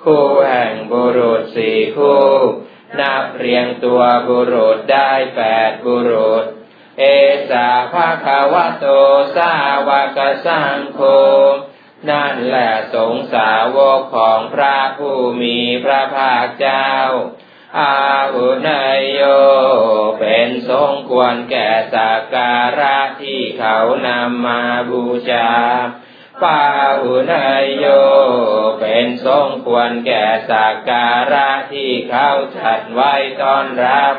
[0.04, 2.26] คู่แห่งบุรุษสี่คู่
[3.00, 6.46] นับเรียงตัวบุรุษได้แปดบุรุษ
[6.99, 7.03] เอ
[7.49, 8.86] สาภาคาวะโต
[9.38, 9.53] สา
[9.88, 10.99] วกสังโฆ
[12.10, 16.91] นั่นแหละสงสาวกของพระผู้มีพระภาคเจ้า
[17.79, 17.97] อา
[18.33, 19.21] หุนายโย
[20.19, 25.51] เป็นสงควรแก่สักการะที่เขานำมาบูชา
[26.43, 26.63] ปา
[27.01, 27.86] หุนายโย
[28.81, 34.15] เป็นสงควรแก่สักการะที่เขาจัดไว้ต้อนรับ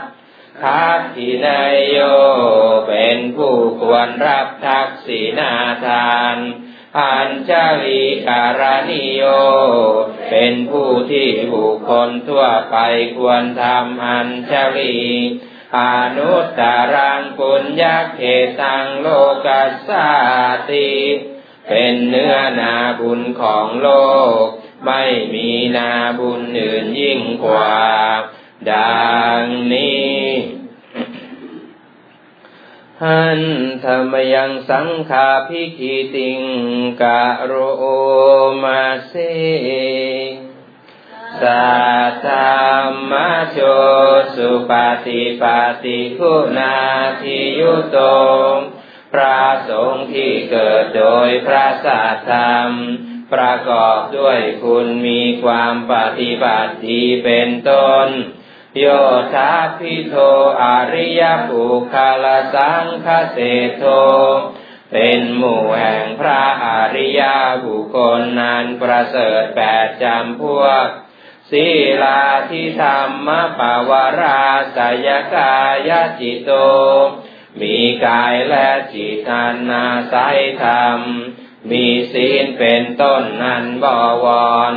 [0.62, 1.98] ทักขินายโย
[2.88, 5.52] เป็นผู้ควรรับทักษินา
[5.86, 6.36] ทาน
[6.98, 7.50] อัญช
[7.84, 9.22] ลีการณิโย
[10.30, 12.76] เป็นผู้ที่บุคคลทั่วไป
[13.18, 14.98] ควรทำอัญชลี
[15.78, 15.80] อ
[16.16, 16.60] นุตต
[16.94, 18.20] รังปุญญาเข
[18.60, 19.06] ตังโล
[19.46, 20.08] กัสสา
[20.70, 20.92] ติ
[21.68, 23.88] เป็นเนื้อนาบุญของโล
[24.42, 24.44] ก
[24.86, 25.02] ไม่
[25.34, 27.74] มีนาบุญอื่นยิ่งกว่า
[28.72, 29.02] ดั
[29.40, 30.18] งนี้
[33.04, 33.40] หัน
[33.84, 36.40] ธรรมยังสังขาพิกิติง
[37.02, 37.52] กะโร
[38.62, 39.14] มาเส
[41.42, 41.68] สั
[42.10, 42.68] ตธรร
[43.10, 43.12] ม
[43.50, 43.58] โช
[44.34, 44.72] สุป
[45.06, 45.44] ฏิป
[45.84, 46.76] ฏิคุณา
[47.22, 47.98] ทิยุโต
[49.12, 52.70] พระสงฆ์ที่เกิดโดยพระสัทธรรม
[53.32, 58.08] ประกอบด้วยคุณมีความปฏิบัติดีเป็นต้น
[58.76, 58.84] โย
[59.34, 60.14] ธาพิโท
[60.62, 63.38] อริยบุคลสังคเส
[63.76, 63.84] โท
[64.92, 67.22] เป็นหมู่แห่งพระอริย
[67.64, 70.86] บุคคลนั้นประเสริฐแปดจำพวก
[71.50, 71.66] ศี
[72.02, 73.28] ลาทิธรรม
[73.58, 74.42] ปวารา
[74.76, 75.56] สยกา
[75.88, 76.50] ยจิตโต
[77.60, 77.76] มี
[78.06, 81.00] กายและจิตอันนาศัยธรรม
[81.70, 83.84] มีศีลเป็นต้นนันบ
[84.24, 84.26] ว
[84.72, 84.74] ร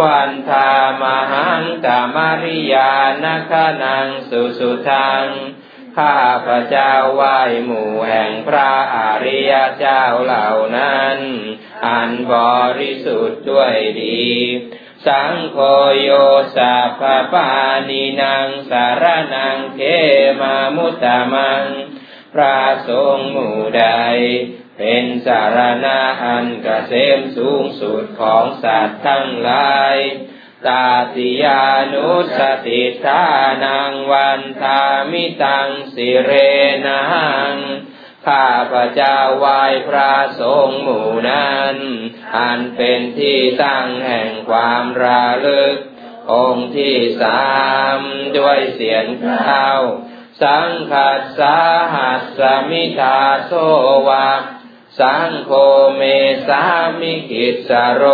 [0.00, 2.92] วันธามหังตามาริยา
[3.24, 3.52] นค
[3.82, 5.26] นังสุสุทัง
[5.96, 11.18] ข้าพระเจ้าไหว้หมู่แห่งพระอริยเจ้าเหล่านั้น
[11.86, 12.34] อันบ
[12.78, 14.24] ริสุทธิ์ด้วยดี
[15.06, 15.58] สังโฆ
[16.00, 16.08] โย
[16.56, 17.02] สัพ
[17.32, 17.52] พา
[17.88, 19.04] นินางสาร
[19.34, 19.80] นังเข
[20.40, 21.64] มามุตตมัง
[22.34, 23.86] พระสงฆ์หมู่ใด
[24.78, 29.96] เป็นสารณะอันกเกษมสูงสุดของสัตว์ทั้งหลาย
[30.66, 33.24] ตาติยานุสติทา
[33.64, 36.30] นังวันทามิตังสิเร
[36.86, 37.02] นั
[37.50, 37.54] ง
[38.26, 41.76] ข้าพระเจ้าไหว้พระสงฆ์หมู่นั้น
[42.36, 45.76] อันเป็นที่ตั้งแห่งความระลึก
[46.32, 47.52] องค์ที่สา
[47.96, 47.98] ม
[48.38, 49.80] ด้วยเสียงข้าว
[50.42, 51.58] สังขัสสา
[51.94, 53.52] หัสสมิทาโซ
[54.08, 54.28] วะ
[54.98, 55.52] สังโฆ
[55.96, 56.02] เม
[56.48, 56.62] สา
[57.00, 58.04] มิกิสโร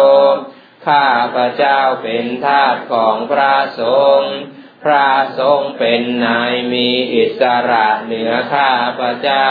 [0.86, 3.82] ข้าพระเจ้าเป็นทาสของพระส
[4.18, 4.36] งฆ์
[4.84, 9.48] พระสงฆ์เป็นนายมีอิสระเหนือข้าพระเจ้า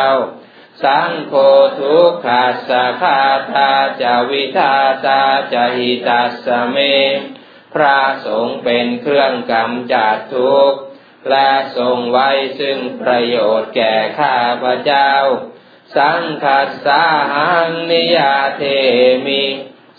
[0.83, 1.33] สังโฆ
[1.79, 3.21] ทุกขัสสะคา
[3.53, 6.77] ตาจาวิทาตาจหิตัสเม
[7.75, 10.79] พระสงฆ์เป็นเครื่องกำจัดทุกข์
[11.29, 15.11] และทรงไว้ซึ่งประโยชน์แก่ข้าพระเจ้า
[15.97, 18.63] สังคัสสาหังนิยาเท
[19.25, 19.45] มิ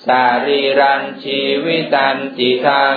[0.07, 2.97] สารีรันชีวิตันจิทัง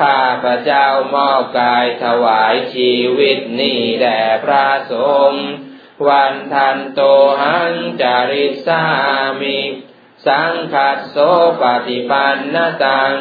[0.00, 4.94] ข้าพระเจ้ามอบกายถวายชีวิตนี้แด่พระส
[5.30, 5.46] งฆ์
[6.08, 7.00] วันทันโต
[7.42, 8.82] หังจาริสา
[9.40, 9.60] มิ
[10.26, 11.16] สังคัสโส
[11.60, 13.14] ปฏิปันนตัง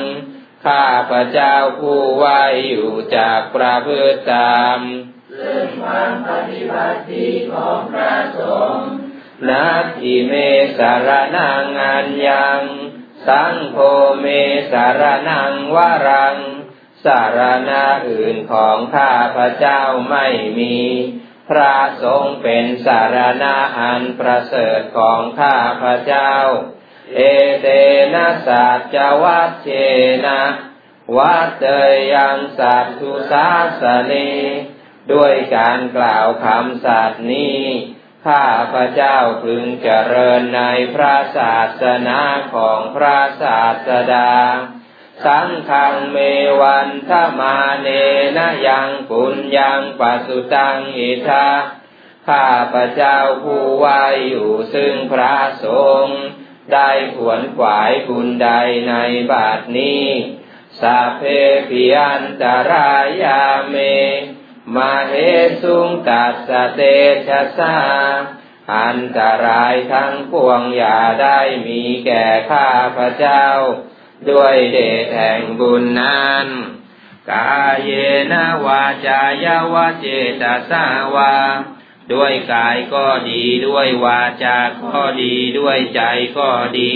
[0.66, 2.26] ข้าพระเจ้าผู้ไหว
[2.68, 4.80] อยู่จากประพฤติตาม
[5.38, 8.42] ซึ่งความปฏิบัติดีของพระส
[8.76, 8.92] งฆ์
[9.50, 10.34] นาทิเม
[10.78, 12.62] สารนังอันยัง
[13.28, 13.78] สังโฆ
[14.22, 14.26] เม
[14.72, 16.38] สารนังวารัง
[17.06, 20.28] สารณะอื่นของข้าพระเจ้าไม่
[20.60, 20.78] มี
[21.50, 26.34] พระสงฆ์เป็นสารณะอันประเสริฐของข้าพระเจ้า
[27.16, 27.20] เอ
[27.62, 27.68] เต
[28.14, 29.70] นะสัจจวัตเช
[30.26, 30.42] นะ
[31.18, 31.66] วัดเต
[32.14, 33.48] ยังสัตตุสา
[33.82, 34.14] สเน
[35.14, 37.62] ด้วยการกล่าวคำสัตย์นี้
[38.28, 40.64] ข้าพระเจ้าพึงเจริญใน
[40.96, 42.20] พระศาสนา
[42.54, 44.34] ของพระศาสดา
[45.26, 46.18] สังฆังเม
[46.62, 47.88] วันทมาเน
[48.38, 51.50] นะยังปุญญังปัสุตังอิทา
[52.28, 55.68] ข้าพระเจ้าผู้ไว้อยู่ซึ่งพระส
[56.04, 56.22] งฆ์
[56.74, 58.50] ได้ขวนขวายบุญใด
[58.90, 58.94] ใน
[59.32, 60.06] บาทนี้
[60.82, 61.22] สาเพ
[61.70, 62.94] ปิอันตรา
[63.24, 63.76] ยาเม
[64.76, 65.14] มาเห
[65.62, 66.82] สุงตัสสเต
[67.28, 67.76] ชะสา
[68.76, 73.46] อันตรายทั้งปวงอย่าได้มีแก่ข้าพระเจ้า
[74.30, 76.48] ด้วยเดชแห่งบุญนั้น
[77.32, 77.92] กายเย
[78.32, 78.34] น
[78.66, 80.08] วาจายาวาเจ
[80.42, 81.36] ตสาวา
[82.14, 86.02] ด้วยกายก็ดีด้วยวาจาก็ดีด้วยใจ
[86.38, 86.50] ก็
[86.80, 86.96] ดี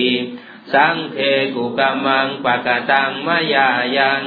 [0.73, 1.17] สังเค
[1.55, 4.21] กุกมังปะกตังมายายัง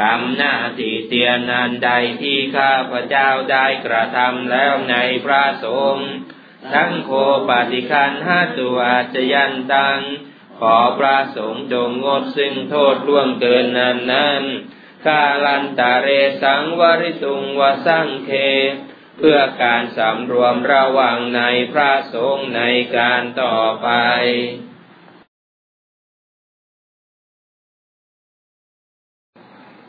[0.00, 1.90] กรรมหน้าที่เตียนนันใด
[2.22, 6.10] ที่ข้าพระเจ้าได้กระทำแล้วในพระสงฆ์
[6.74, 7.10] ทั้งโค
[7.48, 10.00] ปฏิคันห้าตัวอาจยันตัง
[10.58, 14.42] ขอพระสงฆ์จงงดซึ่งโทษล่วงเกินนั้นนั้น
[15.06, 16.08] กาลันตาเร
[16.42, 18.30] สังวริตุงวสังเค
[19.18, 22.62] เพื่อการสำรวมระวังในพระสงฆ์ใน
[22.96, 23.88] การต่อไป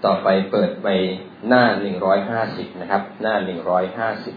[0.05, 0.87] ต่อไปเปิดไป
[1.47, 4.35] หน้าหนึ่งร้อยห้าสิบนะครับ หน้าหนึ่งร้อยห้าสิบ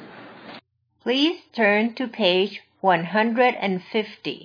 [1.03, 4.39] Please turn to page 150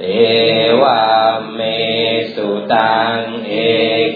[0.00, 0.06] เอ
[0.82, 1.02] วะ
[1.54, 1.60] เม
[2.34, 3.54] สุตังเอ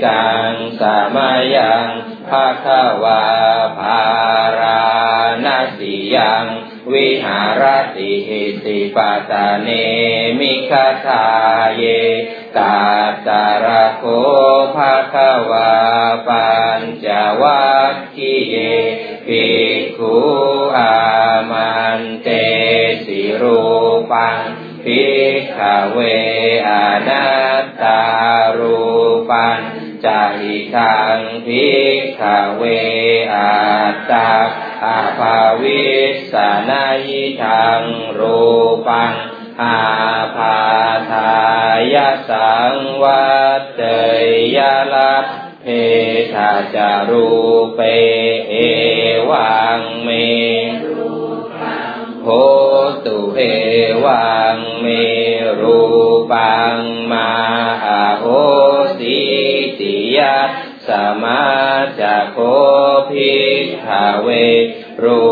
[0.04, 0.82] กังส
[1.14, 1.86] มัยัง
[2.28, 2.66] ภะค
[3.02, 3.24] วา
[3.78, 4.02] ภา
[4.58, 4.82] รา
[5.44, 5.60] นั
[6.14, 6.44] ยัง
[6.92, 7.62] วิหาร
[7.96, 9.68] ติหิติปัตเน
[10.38, 10.72] มิค
[11.06, 11.26] ทา
[11.76, 11.82] เย
[12.56, 12.76] ตา
[13.26, 14.04] ตาระโค
[14.76, 15.14] ภะค
[15.50, 15.72] วา
[16.26, 17.06] ปัญจ
[17.40, 18.54] วัคคีเย
[19.26, 19.46] ภิ
[19.78, 20.16] กขุ
[20.76, 20.96] อา
[21.50, 22.28] มันเต
[23.04, 23.60] สิรู
[24.12, 24.40] ปัง
[25.92, 25.98] เว
[26.68, 26.70] อ
[27.08, 27.28] นั
[27.62, 28.02] ตตา
[28.58, 28.80] รู
[29.28, 29.60] ปัน
[30.04, 32.22] จาหิทังภิกข
[32.56, 32.62] เว
[33.34, 33.52] อั
[33.94, 34.30] ตตา
[34.84, 35.84] อาภาวิ
[36.32, 36.34] ส
[36.68, 37.82] นายิทัง
[38.18, 38.40] รู
[38.86, 39.14] ปัง
[39.62, 39.78] อา
[40.36, 40.58] ภา
[41.12, 41.34] ทา
[41.94, 41.96] ย
[42.28, 43.82] สังวัตเต
[44.56, 44.58] ย
[44.94, 45.26] ลับ
[45.62, 45.66] เพ
[46.34, 47.28] ทาจารู
[47.74, 47.80] เป
[48.50, 48.54] เอ
[49.30, 50.08] วังเม
[52.22, 52.28] โห
[53.36, 53.40] เอ
[54.04, 54.86] วังเม
[55.60, 55.80] รู
[56.32, 56.76] ปัง
[57.12, 57.30] มา
[58.18, 58.24] โห
[58.98, 59.20] สิ
[59.78, 60.36] ติยา
[60.86, 60.90] ส
[61.22, 61.42] มา
[62.00, 62.38] จะโค
[63.10, 63.86] ภิกข
[64.22, 64.28] เว
[65.02, 65.22] รู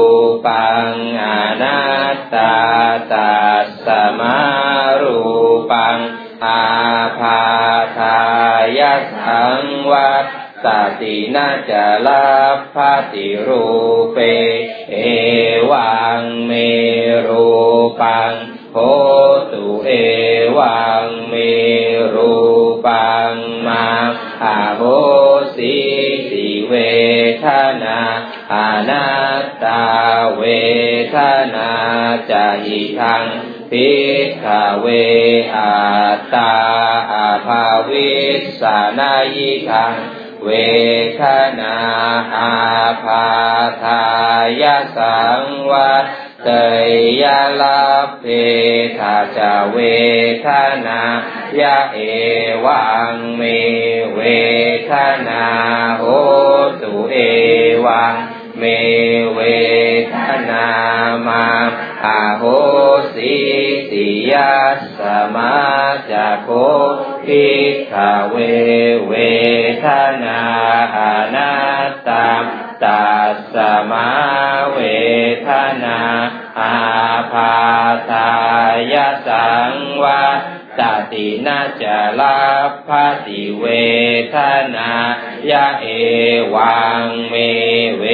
[0.46, 1.26] ปังอ
[1.62, 1.80] นั
[2.14, 2.56] ตตา
[3.12, 4.38] ตัสสมา
[5.00, 5.18] รู
[5.70, 5.98] ปัง
[6.44, 6.64] อา
[7.18, 7.42] ภา
[7.98, 8.20] ทา
[8.78, 8.80] ย
[9.14, 10.26] สังวัต
[10.64, 10.66] ส
[11.00, 12.26] ตินาจะลา
[12.74, 13.66] ภาติรู
[14.12, 14.18] เป
[14.90, 14.96] เอ
[15.70, 16.52] วังเม
[17.28, 17.50] รู
[18.00, 18.32] ปัง
[18.72, 18.78] โห
[19.52, 19.90] ตุเอ
[20.58, 21.34] วังเม
[22.14, 22.34] รู
[22.86, 23.34] ปัง
[23.66, 23.86] มา
[24.42, 24.82] อาโห
[25.56, 25.76] สิ
[26.30, 26.74] สิเว
[27.44, 27.46] ท
[27.82, 28.00] นา
[28.52, 29.08] อานั
[29.42, 29.84] ตตา
[30.36, 30.42] เว
[31.14, 31.16] ท
[31.54, 31.72] นา
[32.30, 33.24] จะหิทัง
[33.70, 33.90] พิ
[34.24, 34.44] กข
[34.80, 34.86] เว
[35.56, 35.74] อา
[36.34, 36.54] ตา
[37.12, 38.10] อาภาวิ
[38.60, 39.94] สานายิทัง
[40.44, 40.50] เว
[41.20, 41.22] ท
[41.58, 41.76] นา
[42.36, 42.54] อา
[43.02, 43.28] ภา
[43.82, 44.02] ทา
[44.62, 44.64] ย
[44.96, 46.06] สังวัต
[46.44, 46.48] เต
[47.22, 47.82] ยาลา
[48.20, 48.24] เพ
[48.98, 49.38] ทาจ
[49.72, 49.78] เว
[50.46, 50.48] ท
[50.86, 51.02] นา
[51.60, 51.98] ยะเอ
[52.64, 53.42] วังเม
[54.14, 54.20] เว
[54.90, 54.92] ท
[55.28, 55.46] นา
[55.98, 56.04] โห
[56.80, 57.16] ตุเอ
[57.86, 58.14] วัง
[58.58, 58.62] เม
[59.34, 59.40] เว
[60.14, 60.16] ท
[60.50, 60.66] นา
[61.26, 61.46] มา
[62.06, 62.44] อาโห
[63.14, 63.36] สิ
[63.90, 64.54] ติยา
[64.98, 65.00] ส
[65.34, 65.56] มา
[66.10, 66.48] จโค
[67.26, 67.94] พิกข
[68.30, 68.36] เว
[69.06, 69.12] เว
[69.84, 69.86] ท
[70.22, 70.40] นา
[70.96, 70.98] อ
[71.34, 71.54] นั
[71.88, 72.28] ตตา
[72.84, 73.56] ตัสส
[73.90, 74.08] มา
[74.72, 74.78] เว
[75.48, 75.50] ท
[75.84, 76.00] นา
[76.58, 76.78] อา
[77.32, 77.56] ภา
[78.10, 78.32] ทา
[78.92, 78.94] ย
[79.26, 80.26] สังวั
[80.78, 80.80] ต
[81.12, 82.40] ตินาจะลา
[82.86, 83.64] ภาติเว
[84.34, 84.36] ท
[84.74, 84.92] นา
[85.50, 85.86] ยะเอ
[86.54, 87.34] วังเม
[87.98, 88.04] เว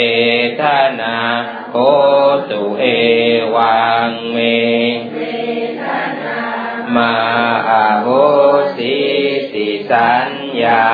[0.60, 0.62] ท
[1.00, 1.16] นา
[1.70, 1.76] โค
[2.50, 2.84] ตุเอ
[3.54, 4.38] วังเม
[6.94, 7.14] มา
[7.70, 8.08] อาโห
[8.76, 8.96] สิ
[9.52, 10.30] ติสัญ
[10.62, 10.86] ญา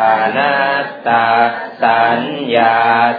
[0.00, 0.02] อ
[0.36, 1.26] นัตตา
[1.82, 2.22] สัญ
[2.56, 2.76] ญา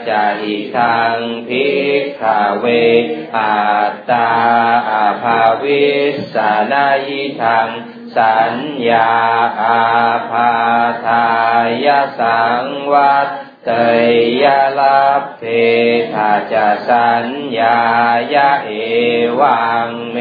[0.07, 1.67] จะหิทังพิ
[1.99, 2.23] กข
[2.59, 2.65] เว
[3.37, 4.31] อัตตา
[4.89, 5.85] อาภาวิ
[6.33, 7.69] สานายิทัง
[8.17, 8.55] สัญ
[8.89, 9.11] ญา
[9.63, 9.85] อา
[10.29, 10.53] ภา
[11.05, 11.29] ทา
[11.85, 11.87] ย
[12.19, 13.29] สังวัต
[13.65, 13.71] เต
[14.41, 14.43] ย
[14.79, 15.03] ลา
[15.37, 15.41] เพ
[16.13, 17.27] ทาจะสัญ
[17.59, 17.79] ญา
[18.33, 18.71] ยะเอ
[19.39, 20.17] วังเม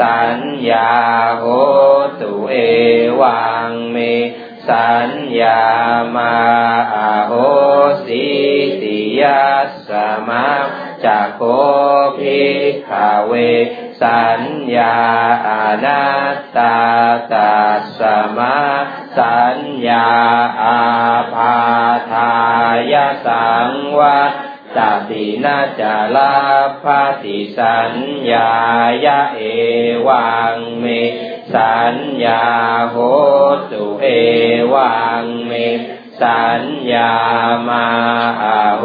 [0.00, 0.38] สัญ
[0.70, 0.92] ญา
[1.38, 1.44] โห
[2.20, 2.56] ตุเอ
[3.20, 3.96] วังเม
[4.68, 5.62] สัญญา
[6.16, 6.36] มา
[7.26, 7.32] โห
[8.06, 8.26] สิ
[8.82, 9.90] ติยัสส
[10.28, 10.48] มา
[11.04, 11.40] จะโค
[12.18, 12.90] ภิกข
[13.26, 13.32] เว
[14.02, 14.42] สัญ
[14.76, 14.96] ญา
[15.48, 15.50] อ
[15.84, 16.78] นัตตา
[17.32, 18.00] ตัสส
[18.36, 18.58] มา
[19.18, 20.08] สัญญา
[20.62, 20.82] อา
[21.34, 21.58] ภา
[22.12, 22.34] ทา
[22.92, 22.94] ย
[23.26, 24.20] สังวั
[24.76, 24.78] ต
[25.10, 26.36] ตินาจะลา
[26.82, 27.94] ภาติสัญ
[28.32, 28.52] ญา
[29.04, 29.40] ยะเอ
[30.06, 30.84] วังเม
[31.54, 32.44] สัญญา
[32.90, 32.96] โห
[33.70, 34.06] ตุเอ
[34.74, 35.52] วังเม
[36.22, 36.62] สัญ
[36.92, 37.14] ญา
[37.68, 37.88] มา
[38.78, 38.84] โห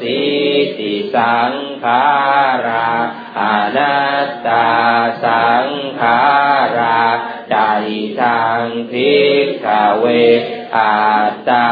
[0.00, 0.20] สิ
[0.78, 2.06] ติสังขา
[2.66, 2.92] รา
[3.40, 3.42] อ
[3.76, 4.68] นัตตา
[5.24, 5.68] สัง
[6.00, 6.20] ขา
[6.78, 7.02] รา
[7.50, 7.56] ใจ
[8.20, 9.66] ทางพิกข
[9.98, 10.04] เว
[10.76, 10.96] อา
[11.48, 11.68] ตา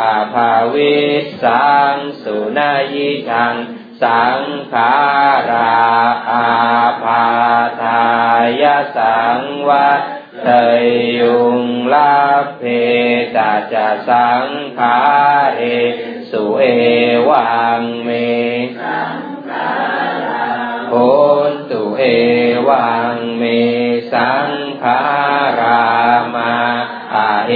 [0.00, 0.96] อาภาวิ
[1.42, 2.94] สังสุนาย
[3.30, 3.54] ทัง
[4.02, 4.94] สังขา
[5.50, 5.82] รา
[6.30, 6.48] อา
[7.02, 7.26] ภา
[7.82, 8.06] ทา
[8.62, 8.64] ย
[8.96, 10.02] สังวัต
[10.42, 10.48] เต
[11.18, 11.60] ยุง
[11.94, 12.18] ลา
[12.58, 12.62] เพ
[13.36, 14.98] ตาจะสังขา
[15.56, 15.62] เอ
[16.30, 16.64] สุเอ
[17.28, 18.10] วังเม
[20.88, 20.94] โห
[21.70, 22.02] ตุเอ
[22.68, 23.42] วังเม
[24.12, 24.50] สัง
[24.82, 25.00] ขา
[25.60, 25.86] รา
[26.34, 26.54] มา
[27.18, 27.52] อาเห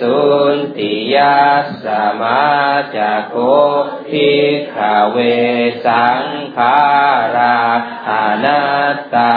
[0.00, 0.20] สุ
[0.54, 1.38] นติยา
[1.84, 1.86] ส
[2.20, 2.42] มา
[2.94, 2.96] จ
[3.28, 3.34] โค
[4.08, 4.76] ภิกข
[5.10, 5.16] เว
[5.86, 6.24] สัง
[6.56, 6.78] ขา
[7.36, 7.60] รา
[8.08, 8.12] อ
[8.44, 8.64] นั
[8.96, 9.34] ตตา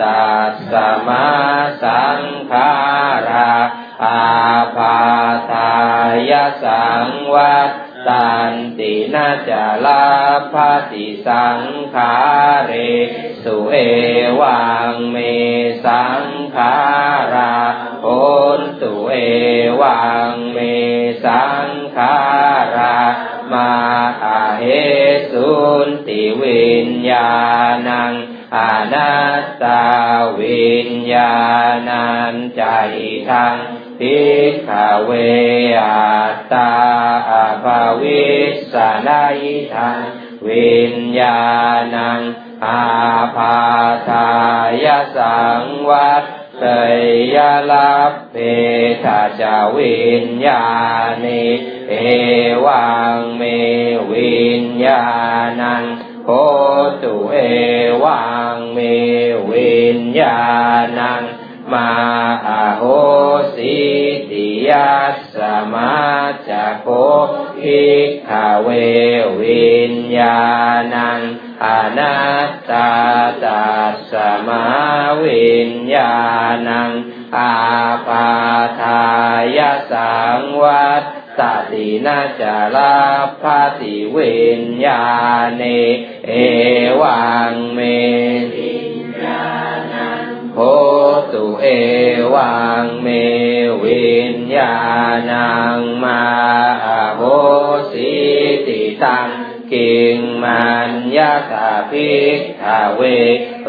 [0.00, 0.74] ตัสส
[1.06, 1.28] มา
[1.82, 2.70] สังขา
[3.28, 3.54] รา
[4.04, 4.22] อา
[4.76, 5.00] ภา
[5.50, 5.74] ทา
[6.30, 6.32] ย
[6.64, 7.72] สังวัต
[8.08, 9.50] ตันตินาจ
[9.84, 10.06] ลา
[10.52, 10.54] ภ
[10.92, 11.60] ติสัง
[11.94, 12.14] ขา
[12.66, 12.72] เร
[13.44, 13.74] สุเอ
[14.40, 14.62] วั
[14.92, 15.16] งเม
[15.84, 16.24] สัง
[16.54, 16.76] ขา
[17.34, 17.56] รา
[18.02, 18.08] โอ
[18.58, 19.14] นตุเอ
[19.80, 20.58] วังเม
[21.24, 22.16] สังขา
[22.76, 22.98] รา
[23.52, 23.72] มา
[24.24, 24.64] อาเห
[25.30, 25.52] สุ
[25.86, 27.30] นติวิญญา
[27.88, 28.14] ณัง
[28.56, 28.58] อ
[28.92, 29.86] นัตตา
[30.40, 31.34] วิญญา
[31.88, 32.64] ณันใจ
[33.28, 33.56] ทัง
[33.98, 34.18] พิ
[34.50, 34.70] กข
[35.04, 35.10] เว
[35.82, 36.20] อั
[36.52, 36.72] ตา
[37.30, 37.32] อ
[37.64, 38.24] ภาวิ
[38.72, 38.74] ส
[39.06, 39.98] นายิทัง
[40.46, 41.40] วิญญา
[41.94, 42.20] ณัง
[42.66, 42.86] อา
[43.36, 43.58] ภา
[44.08, 44.30] ทา
[44.84, 44.86] ย
[45.16, 46.24] สังวัต
[46.58, 46.64] เต
[47.34, 47.36] ย
[47.70, 48.36] ลับเป
[49.04, 50.64] ทาจาวิญญา
[51.24, 51.46] ณิ
[51.88, 51.94] เอ
[52.66, 53.42] วังเม
[54.12, 55.04] วิญญา
[55.60, 55.84] ณัง
[56.24, 56.30] โค
[57.02, 57.36] ตุเอ
[58.04, 58.78] วังเม
[59.50, 60.40] วิญญา
[60.98, 61.22] ณัง
[61.72, 61.90] มา
[62.48, 62.82] อาโห
[63.56, 63.78] สิ
[64.30, 65.36] ติยัสส
[65.72, 65.94] มา
[66.48, 66.86] จะโค
[67.64, 67.84] อิ
[68.28, 68.30] ข
[68.62, 68.68] เว
[69.40, 70.40] วิญญา
[70.94, 71.20] ณัง
[71.64, 71.66] อ
[71.98, 72.90] นัตตา
[73.44, 74.12] ตัสส
[74.46, 74.64] มา
[75.22, 76.14] วิญญา
[76.68, 76.92] ณัง
[77.36, 77.54] อา
[78.06, 78.28] ปา
[78.80, 79.04] ทา
[79.56, 79.58] ย
[79.92, 81.04] สังวัต
[81.38, 81.40] ต
[81.70, 82.96] ตินาจาลา
[83.42, 85.04] ภาติวิญญา
[85.56, 85.62] เน
[86.26, 86.32] เอ
[87.02, 87.80] วังเม
[90.54, 90.60] โห
[91.32, 91.66] ตุเอ
[92.34, 93.08] วังเม
[93.84, 94.76] วิญญา
[95.30, 96.22] ณังมา
[97.16, 97.22] โห
[97.92, 98.12] สิ
[98.66, 99.30] ติตัง
[99.72, 102.64] กิงมันยะตาภิกข
[102.96, 103.02] เว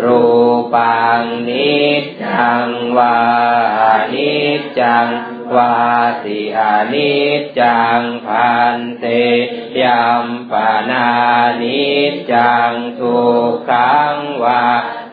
[0.04, 0.24] รู
[0.74, 1.80] ปังนิ
[2.24, 3.20] จังวา
[4.14, 4.34] นิ
[4.80, 5.08] จัง
[5.56, 5.76] วา
[6.24, 9.06] สิอานิจจังพันเต
[9.82, 11.08] ยัมปานา
[11.62, 13.22] นิจจังทุ
[13.52, 14.64] กขังวา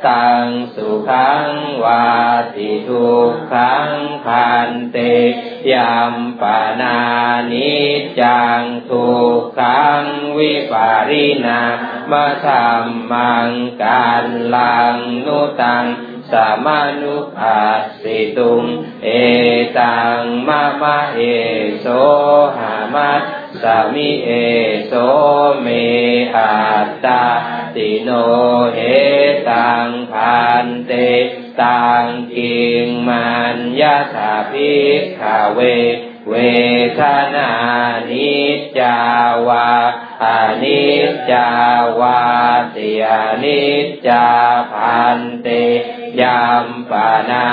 [0.06, 1.50] ตังสุขัง
[1.84, 2.08] วา
[2.56, 3.92] ติทุกขัง
[4.24, 4.96] พันเต
[5.72, 6.98] ยัมปานา
[7.52, 7.74] นิ
[8.20, 10.02] จังทุกขัง
[10.38, 11.62] วิปาริณา
[12.10, 13.50] มะธรรมัง
[13.82, 14.24] การ
[14.54, 14.96] ลัง
[15.26, 15.84] นุตัง
[16.30, 18.64] สามานุปัสสิตุง
[19.04, 19.08] เอ
[19.78, 21.20] ตังมะมะเอ
[21.80, 21.86] โส
[22.58, 23.22] หามัส
[23.62, 24.30] สามิเอ
[24.86, 24.92] โส
[25.62, 25.66] เม
[26.36, 26.56] อั
[26.86, 27.24] ตตา
[27.74, 28.10] ติโน
[28.74, 28.78] เห
[29.48, 30.92] ตังพันเต
[31.60, 35.20] ตังกิงมันยะถาภิกข
[35.54, 35.60] เว
[36.30, 36.34] เว
[36.98, 37.00] ท
[37.34, 37.52] นา
[38.10, 38.98] นิจจา
[39.48, 39.70] วา
[40.24, 40.26] อ
[40.62, 41.48] นิจจา
[42.00, 42.20] วา
[42.76, 43.12] ติอ
[43.44, 44.26] นิจจา
[44.72, 45.48] พันเต
[46.20, 47.48] ยามปานา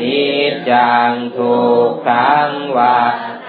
[0.00, 0.22] นิ
[0.70, 2.96] จังทุกขังวา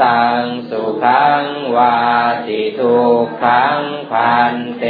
[0.03, 1.45] ตังสุขัง
[1.75, 1.97] วา
[2.47, 3.81] ติทุกขัง
[4.11, 4.83] พันเต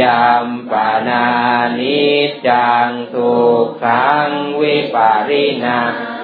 [0.00, 1.26] ยามปานา
[1.78, 2.02] นิ
[2.48, 3.34] จังทุ
[3.64, 4.28] กขัง
[4.60, 5.78] วิปาริณา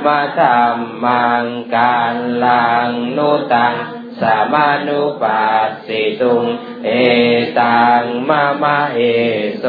[0.04, 1.44] มาธรรมัง
[1.74, 3.74] การลังนุตัง
[4.20, 6.44] สามานุปัสสิตุง
[6.84, 6.90] เอ
[7.60, 9.00] ตังมะมะเอ
[9.58, 9.64] โส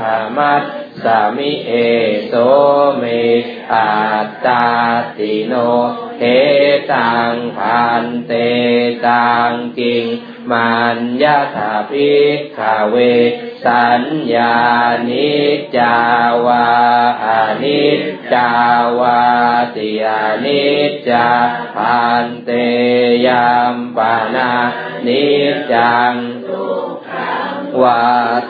[0.00, 0.62] หามัส
[1.02, 1.72] สามิเอ
[2.26, 2.32] โส
[2.98, 3.04] เม
[3.72, 3.88] อั
[4.26, 4.66] ตตา
[5.16, 5.54] ติโน
[6.18, 6.22] เท
[6.92, 8.32] ตังพันเต
[9.06, 10.04] ตังกิง
[10.50, 12.58] มันยะถาภิกข
[12.90, 12.96] เว
[13.64, 14.02] สัญ
[14.34, 14.56] ญา
[15.08, 15.32] นิ
[15.76, 15.96] จา
[16.46, 16.68] วา
[17.24, 17.26] อ
[17.62, 18.02] นิจ
[18.32, 18.52] จา
[18.98, 19.22] วา
[19.76, 21.28] ติอานิจจา
[21.76, 22.50] พันเต
[23.26, 24.52] ยามปานา
[25.06, 25.24] นิ
[25.72, 26.14] จัง
[27.82, 28.04] วา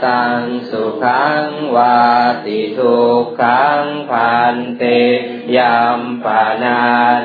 [0.04, 1.46] ตังสุขัง
[1.76, 1.98] วา
[2.46, 4.84] ติทุกขังพันเต
[5.56, 6.80] ยามปานา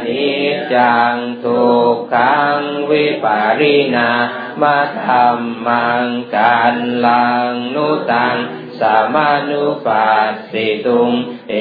[0.05, 0.27] นิ
[0.73, 2.59] จังทุกขัง
[2.89, 4.09] วิปาริณา
[4.61, 5.27] มาธรร
[5.67, 8.37] มังการลังนุตัง
[8.79, 11.11] สามานุปัสสิตุง
[11.49, 11.55] เอ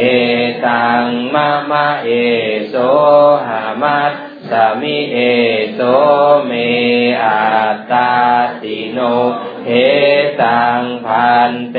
[0.67, 1.05] ตัง
[1.35, 2.09] มะมะเอ
[2.69, 2.75] โส
[3.49, 4.13] หามัส
[4.51, 5.19] สามิเอ
[5.75, 5.81] โส
[6.47, 6.53] เม
[7.25, 7.43] อั
[7.75, 8.13] ตตา
[8.63, 8.99] ติโน
[9.67, 9.71] เฮ
[10.43, 11.79] ตังพันเต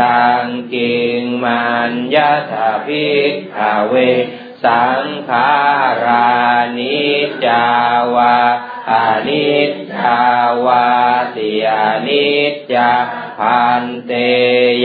[0.00, 3.94] ตังกิงมันยะถาภิกขเว
[4.64, 5.50] สังขา
[6.04, 6.38] รา
[6.78, 7.00] นิ
[7.46, 7.66] จา
[8.14, 8.36] วา
[8.90, 10.22] อานิจจา
[10.64, 10.88] วา
[11.36, 12.90] ติอานิจจา
[13.38, 14.12] พันเต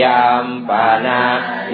[0.02, 1.22] ยัมปานา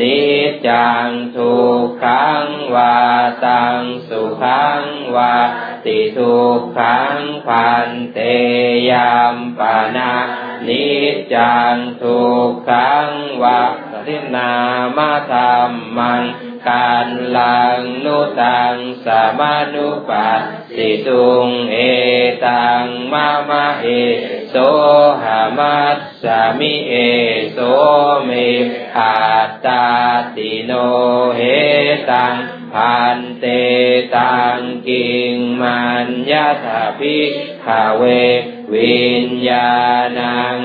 [0.00, 0.18] นิ
[0.66, 2.98] จังทุกขังวา
[3.44, 4.82] ตังสุขัง
[5.16, 5.36] วา
[5.86, 8.18] ติทุกขังพันเต
[8.90, 10.12] ยัมปานา
[10.68, 10.86] นิ
[11.34, 13.10] จังทุกขัง
[13.42, 13.62] วา
[14.06, 14.52] สินา
[14.96, 15.38] มาธร
[15.68, 16.22] รมัง
[16.68, 20.42] การลังนุตังสามานุปัส
[20.76, 21.76] สิตุงเอ
[22.46, 23.86] ตังมะมะเอ
[24.50, 24.54] โส
[25.22, 26.94] หามัสสามิเอ
[27.52, 27.58] โส
[28.24, 28.30] เม
[28.98, 29.16] อั
[29.48, 29.86] ตตา
[30.36, 30.72] ติโน
[31.36, 31.40] เห
[32.10, 32.36] ตัง
[32.74, 33.46] พันเต
[34.16, 34.58] ตัง
[34.88, 37.30] กิงมันยะถาภิก
[37.64, 37.66] ข
[37.98, 38.04] เว
[38.74, 39.72] วิญญา
[40.18, 40.58] ณัง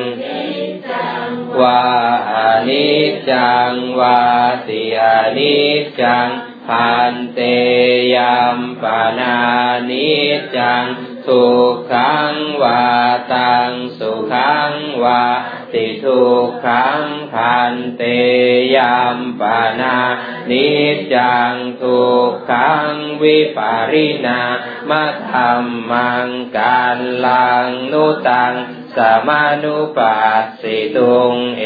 [1.60, 1.84] วา
[2.32, 2.36] อ
[2.68, 4.22] นิจจังวา
[4.68, 5.06] ติอ
[5.38, 6.30] นิจจัง
[6.68, 7.40] พันเต
[8.16, 8.84] ยัมป
[9.20, 9.40] นา
[9.90, 10.12] นิ
[10.56, 10.86] จัง
[11.26, 12.86] ทุกขังวา
[13.34, 15.24] ตังสุขังวา
[15.74, 17.04] ติทุกขัง
[17.34, 18.04] พันเต
[18.76, 19.98] ยามปานา
[20.50, 20.68] นิ
[21.14, 22.92] จังทุกขัง
[23.22, 24.42] วิปาริณา
[24.90, 28.54] มะธรรมังการลังนุตัง
[28.96, 28.98] ส
[29.28, 31.66] มานุปัสสิตุงเอ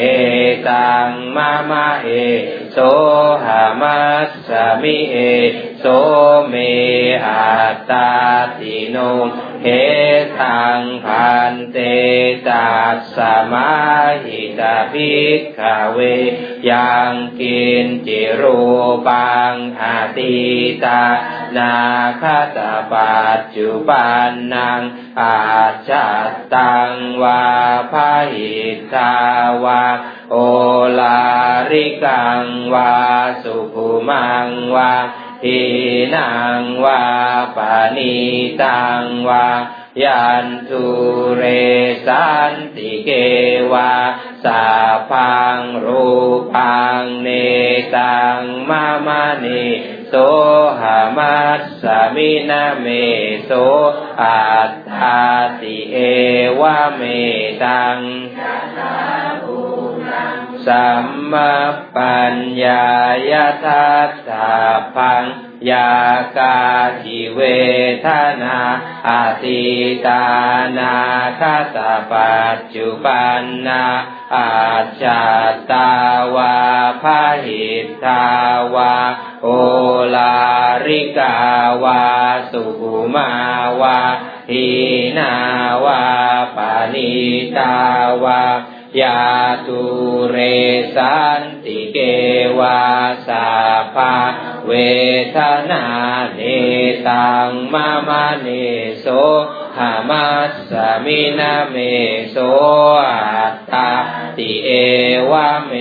[0.68, 2.08] ตังมะมะเอ
[2.72, 2.78] โส
[3.44, 4.50] หามัสส
[4.82, 5.16] มิเอ
[5.80, 5.84] โส
[6.48, 6.54] เม
[7.26, 8.10] อัตตา
[8.58, 8.96] ติโน
[9.62, 9.68] เห
[10.40, 11.78] ตังพันเต
[12.48, 13.18] จัสส
[13.52, 13.70] มา
[14.24, 15.60] หิตาภิกข
[15.92, 15.98] เว
[16.70, 18.60] ยังกินจิรู
[19.06, 20.36] ปังอาติ
[20.84, 21.02] ตา
[21.56, 21.76] นา
[22.20, 22.22] ค
[22.56, 24.82] ตาปัจจุบันนัง
[25.20, 25.40] อา
[25.88, 26.92] จัตตัง
[27.22, 27.44] วา
[27.92, 28.52] ภาหิ
[28.94, 29.14] ตา
[29.64, 29.84] วา
[30.30, 30.36] โอ
[31.00, 31.22] ลา
[31.70, 32.44] ริกัง
[32.74, 32.94] วา
[33.42, 34.92] สุภุมังวา
[35.42, 35.60] ที
[36.14, 36.30] นั
[36.60, 37.04] งวา
[37.56, 38.16] ปานิ
[38.62, 39.46] ตังวา
[40.04, 40.84] ยันทุ
[41.36, 41.42] เร
[42.06, 43.10] สันติเก
[43.72, 43.94] วา
[44.44, 44.66] สา
[45.10, 46.08] พังรู
[46.54, 47.28] ปังเน
[47.96, 48.38] ตัง
[48.68, 49.64] มามานิ
[50.08, 50.14] โส
[50.80, 51.84] หามัสส
[52.14, 52.86] มินาเม
[53.44, 53.50] โส
[54.22, 55.22] อัตตา
[55.60, 55.96] ติเอ
[56.60, 57.02] วะเม
[57.62, 57.98] ตัง
[60.66, 61.54] สัมมา
[61.96, 62.86] ปัญญา
[63.30, 63.32] ย
[63.64, 64.52] ทัสสะ
[64.96, 65.24] พัง
[65.70, 65.92] ยา
[66.38, 66.58] กา
[67.02, 67.40] ทิเว
[68.06, 68.08] ท
[68.42, 68.58] นา
[69.08, 69.62] อาติ
[70.06, 70.26] ตา
[70.78, 70.96] นา
[71.40, 73.84] คาตาปัจจุปันนา
[74.34, 74.52] อา
[75.02, 75.22] จา
[75.70, 75.90] ตา
[76.34, 76.56] วา
[77.02, 77.66] พาหิ
[78.04, 78.24] ตา
[78.74, 78.94] วา
[79.42, 79.48] โอ
[80.14, 80.36] ฬา
[80.86, 81.36] ริกา
[81.84, 82.02] วา
[82.50, 82.64] สุขุ
[83.14, 83.30] มา
[83.80, 83.98] วา
[84.50, 84.66] หี
[85.18, 85.34] นา
[85.84, 86.02] วา
[86.56, 87.12] ปะณี
[87.58, 87.74] ตา
[88.24, 88.42] วา
[89.00, 89.22] ยา
[89.66, 89.82] ทู
[90.30, 90.36] เร
[90.96, 91.98] สันติเก
[92.58, 92.82] วา
[93.28, 93.48] สั
[93.94, 94.14] พพา
[94.66, 94.72] เว
[95.36, 95.38] ทะ
[95.70, 95.84] นา
[96.34, 96.40] เน
[97.08, 98.48] ตังมะมะ เน
[99.00, 99.06] โส
[99.78, 100.72] หะมัส
[101.04, 101.76] มินะ เม
[102.30, 102.36] โส
[103.08, 103.90] อัตตา
[104.36, 104.68] ติเอ
[105.30, 105.72] วะเม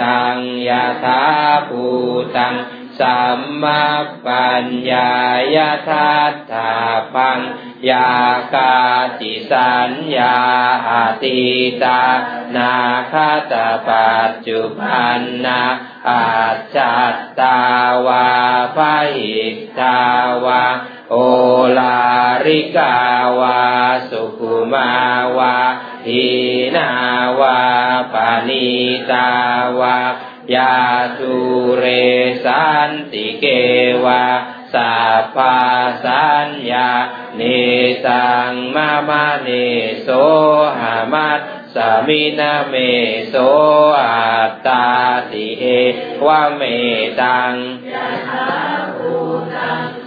[0.00, 0.36] ตัง
[0.68, 1.22] ยาธา
[1.68, 1.84] ภู
[2.36, 2.54] ตัง
[3.00, 3.84] สัมมา
[4.26, 5.12] ปัญญา
[5.54, 5.56] ย
[5.88, 6.74] ทัตถา
[7.14, 7.40] ปัง
[7.90, 8.12] ยา
[8.54, 8.76] กา
[9.20, 10.36] ติสัญญา
[10.88, 10.92] อ
[11.22, 11.40] ติ
[11.82, 12.02] ตา
[12.56, 12.74] นา
[13.12, 15.62] คาตาปัจจุบันนา
[16.08, 16.24] อา
[16.76, 17.60] จัตตา
[18.06, 18.28] วา
[18.76, 19.38] ภาหิ
[19.80, 19.98] ตา
[20.44, 20.64] วา
[21.10, 21.16] โอ
[21.78, 22.00] ลา
[22.46, 22.96] ริกา
[23.40, 23.62] วา
[24.10, 24.90] สุขุมา
[25.38, 25.56] วา
[26.06, 26.26] ที
[26.76, 26.90] นา
[27.40, 27.60] วา
[28.12, 28.68] ปานิ
[29.10, 29.28] ตา
[29.80, 29.96] วา
[30.54, 30.76] ยา
[31.18, 31.34] ตุ
[31.78, 31.84] เร
[32.44, 33.44] สันติเก
[34.04, 34.24] วะ
[34.74, 35.58] สัพพา
[36.04, 36.90] สัญญา
[37.36, 37.42] เน
[38.04, 39.48] สังมามาเน
[40.02, 40.08] โส
[40.80, 41.40] หามัส
[41.74, 41.76] ส
[42.06, 42.74] มินาเม
[43.28, 43.34] โส
[44.00, 44.86] อัตตา
[45.30, 45.64] ติเอ
[46.26, 46.62] วะเม
[47.20, 47.54] ตัง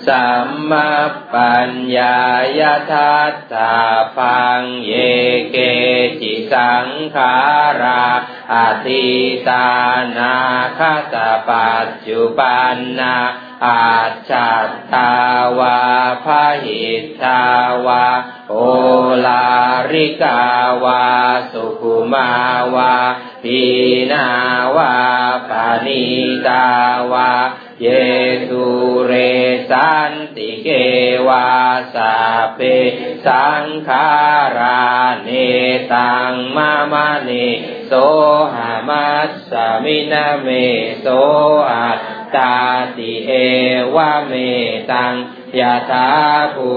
[0.08, 0.92] สัมมา
[1.34, 2.20] ปัญญา
[2.60, 3.78] ยทัตถา
[4.16, 4.94] พังเย
[5.52, 5.58] เก
[6.22, 7.36] จิสังขา
[7.82, 8.08] รา
[8.54, 9.08] อธิ
[9.48, 9.70] ตา
[10.18, 10.36] นา
[10.78, 10.80] ค
[11.14, 13.16] ตาปัจจุปันนา
[13.66, 13.88] อา
[14.30, 15.12] จัตตา
[15.60, 15.80] วา
[16.24, 16.84] พาหิ
[17.24, 17.42] ตา
[17.86, 18.06] วา
[18.50, 18.56] โอ
[19.26, 19.46] ลา
[19.92, 20.42] ริกา
[20.84, 21.04] วา
[21.52, 22.30] สุขุมา
[22.76, 22.94] วา
[23.44, 23.62] พี
[24.12, 24.28] นา
[24.76, 24.94] วา
[25.50, 26.06] ปานิ
[26.48, 26.66] ตา
[27.12, 27.32] วา
[27.82, 27.88] เย
[28.50, 28.66] สุ
[29.06, 29.14] เร
[29.70, 30.68] สันติเก
[31.28, 31.50] วา
[31.96, 32.16] สา
[32.56, 32.60] เป
[33.26, 34.10] สังขา
[34.58, 34.84] รา
[35.24, 35.30] เน
[35.94, 37.32] ตังมามาเน
[37.88, 37.94] โส
[38.56, 39.52] หามัสส
[39.84, 40.48] มินาเม
[41.02, 41.08] โส
[41.70, 42.00] อัต
[42.38, 42.58] ตา
[42.98, 43.32] ติเอ
[43.96, 44.34] วะเม
[44.92, 45.14] ตัง
[45.60, 46.10] ยะถา
[46.56, 46.70] ภู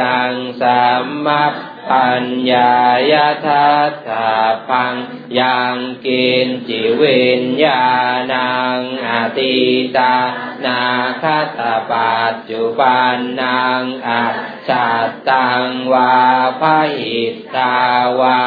[0.00, 1.44] ตังสัมมา
[1.90, 2.74] ปัญญา
[3.10, 3.12] ย
[3.46, 4.32] ทัสสะ
[4.68, 4.94] พัง
[5.38, 7.84] ยังกินจิวิญญา
[8.32, 9.56] ณังอติ
[9.96, 10.16] ตา
[10.64, 10.82] นา
[11.22, 11.24] ค
[11.58, 14.24] ตาปัจจุบันนังอา
[14.68, 16.14] จัตตังวา
[16.60, 17.22] ภาหิ
[17.56, 17.76] ตา
[18.20, 18.42] วา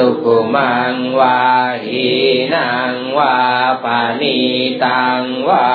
[0.00, 1.40] สุขุมังวา
[1.84, 2.08] หี
[2.54, 3.36] นังวา
[3.84, 4.38] ปานิ
[4.84, 5.68] ตังวา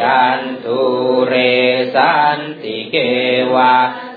[0.00, 0.82] ยันตุ
[1.26, 1.34] เร
[1.94, 2.96] สันติเก
[3.54, 3.74] วา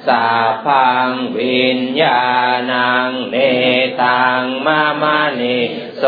[0.07, 0.25] สา
[0.65, 2.23] พังวิญญา
[2.71, 3.35] ณังเน
[4.01, 5.41] ตังมามาเน
[5.97, 6.03] โส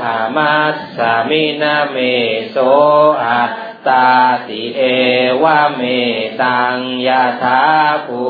[0.00, 1.96] หามัสสมินาเม
[2.50, 2.56] โส
[3.22, 3.52] อัต
[3.88, 4.10] ตา
[4.48, 4.80] ติเอ
[5.42, 5.80] วะเม
[6.42, 7.62] ตังยะถา
[8.06, 8.22] ภู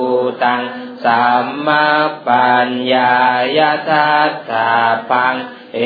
[0.42, 0.62] ตัง
[1.06, 1.88] สัมมา
[2.26, 3.14] ปัญญา
[3.56, 4.72] ยทัสสะ
[5.10, 5.34] ปัง
[5.74, 5.80] เอ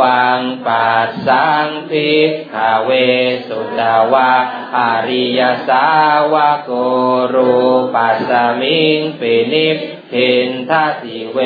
[0.00, 2.54] วังปัสสังพิกข
[2.84, 2.90] เว
[3.48, 3.80] สุตะ
[4.12, 5.88] วา อะริยะสา
[6.32, 6.70] วะโก
[7.34, 7.54] รู
[7.94, 9.78] ปัสมิงปินิพ
[10.14, 11.38] พินทะติเว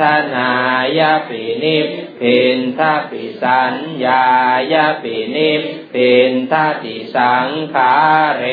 [0.00, 0.02] ทะ
[0.34, 0.50] นา
[0.98, 1.78] ยะปินิ
[2.20, 4.24] พพินทะติสัญญา
[4.72, 5.52] ยะปินิ
[5.94, 7.94] พพินทะติสังขา
[8.36, 8.44] เร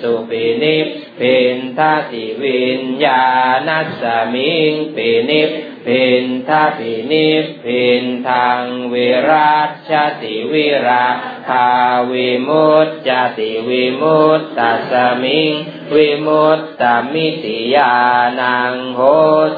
[0.00, 0.78] สุปินิ
[1.20, 3.24] พพินทะติวิญญา
[3.66, 4.02] ณัส
[4.34, 5.42] มิงปินิ
[5.86, 7.30] พพินทะตินิ
[7.64, 8.62] พินทาง
[8.92, 9.54] วิรา
[9.88, 11.06] ชติวิรา
[11.48, 11.68] คา
[12.10, 14.60] วิมุตจติวิมุตต
[14.90, 15.52] สมิง
[15.94, 16.82] วิมุตต
[17.12, 17.94] มิติยา
[18.40, 19.00] นังโห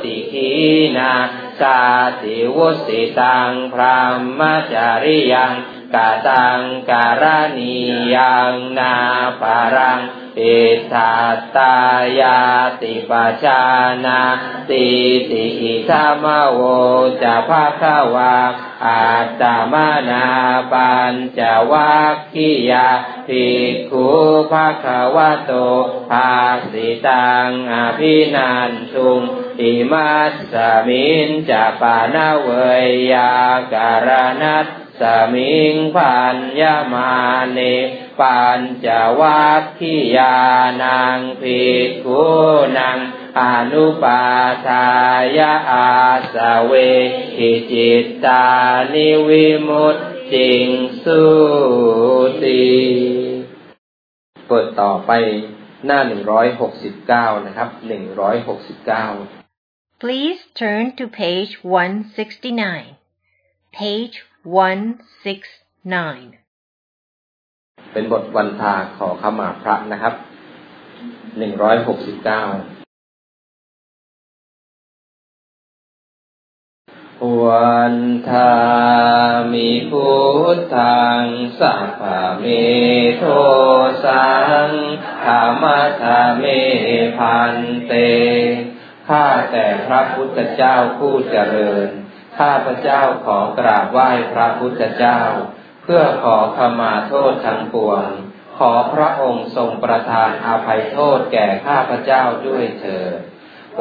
[0.02, 0.50] ติขี
[0.96, 1.12] นา
[1.60, 1.80] สา
[2.22, 3.82] ติวุสิตังพร
[4.36, 4.40] หม
[4.72, 5.54] จาริยัง
[5.94, 6.60] กาตัง
[6.90, 7.24] การ
[7.58, 7.76] ณี
[8.14, 8.94] ยังนา
[9.40, 10.00] ปารัง
[10.41, 10.62] อิ
[10.93, 11.76] ทาตตา
[12.20, 12.41] ยา
[12.80, 13.62] ติปัจา
[14.05, 14.22] นา
[14.70, 14.86] ติ
[15.30, 16.61] ติอิธามโว
[17.22, 17.82] จะภาค
[18.14, 18.36] วา
[18.84, 19.03] อา
[19.41, 20.26] ตมานา
[20.72, 22.89] ปัญจวัคคียา
[23.26, 24.09] ภิกขุ
[24.53, 25.53] ภาควะโต
[26.11, 26.32] ภา
[26.72, 29.22] สิตังอภินันทุง
[29.61, 30.55] อิมัสส
[30.86, 32.51] มินจะปานาเว
[33.12, 33.32] ยา
[33.72, 34.09] การ
[34.43, 34.66] นัต
[35.01, 37.12] สมิงพันยามา
[37.53, 37.61] เน
[38.20, 38.86] ปัญจ
[39.20, 40.36] วัคคียา
[40.82, 42.24] นังภิกขุ
[42.78, 42.98] นัง
[43.38, 43.42] อ
[43.72, 44.22] นุปา
[44.66, 44.86] ทา
[45.36, 45.90] ยาอา
[46.34, 46.72] สเว
[47.36, 48.46] หิจิตตา
[48.92, 49.96] นิวิมุต
[50.32, 50.68] ติง
[51.02, 51.22] สุ
[52.42, 52.68] ติ
[54.48, 55.10] เปิดต่อไป
[55.86, 59.06] หน้าหนึ่งร้อยหกสิบเก้านะครับหนึ่งร้อยหกสิบเก้า
[60.02, 62.96] Please turn to page 169.
[63.80, 66.38] Page 169.
[67.99, 70.14] เป็นบทวันทาขอขมาพระนะครับ
[71.38, 72.42] หนึ่งร้อยหกสิบเก้า
[77.44, 77.96] วัน
[78.30, 78.55] ทา
[79.53, 80.09] มิพุ
[80.57, 81.24] ทธัง
[81.61, 82.03] สัพพ
[82.40, 82.44] เม
[83.18, 83.24] โท
[84.05, 84.28] สั
[84.68, 84.70] ง
[85.24, 85.64] ธรรม
[86.03, 86.44] ธรเม
[87.18, 87.55] พัน
[87.86, 87.92] เต
[89.09, 91.88] ข้าแต่พระพุทธเจ้าผู้เจริญ
[92.38, 95.20] ข้าพระเจ้าขอกราบไหว้พระพุทธเจ้า
[95.91, 98.09] พื่อขอขมาโทษทั้งปวง
[98.59, 103.18] ขอพระองค์ทรงประทานอาภัยโทษแก่ข้าพเจ้าด้วยเถิด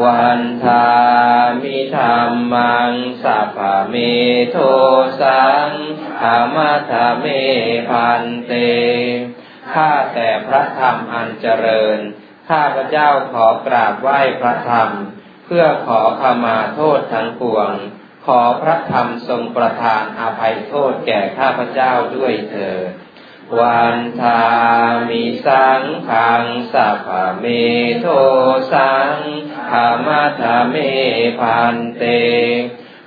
[0.04, 0.88] วันทา
[1.62, 2.92] มิธรรมัง
[3.24, 3.96] สัพพเม
[4.52, 4.58] โท
[5.22, 5.70] สัง
[6.22, 6.58] ธรรม
[6.92, 7.26] ธรเม
[7.90, 8.54] พันเต
[9.74, 12.00] ข้าแต่พระธรรมอันเจริญ
[12.50, 14.90] ข้าพระเจ้าขอกราบไหว้พระธรรม
[15.46, 17.72] เพื่อขอขมาโทษทั้งปวง
[18.28, 22.90] ขอพระธรรมทรงประทานอาภัยโทษแก่ข้าพเจ้าด้วยเถิด
[23.60, 24.44] วันทา
[25.10, 27.10] มิสังขังสัพพ
[27.40, 27.46] เม
[28.00, 28.08] โท
[28.74, 29.16] สัง
[29.70, 30.10] ธรรม
[30.42, 30.76] ธรเม
[31.40, 32.04] พันเต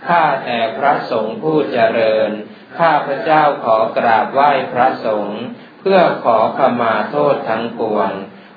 [0.08, 2.30] ข้าแต่พระสงฆ์ผู้เจริญ
[2.78, 5.40] ข้าพระเจ้าขอกราบไหว้พระสงฆ์
[5.80, 8.10] เพื่อขอขมาโทษทั้งปวง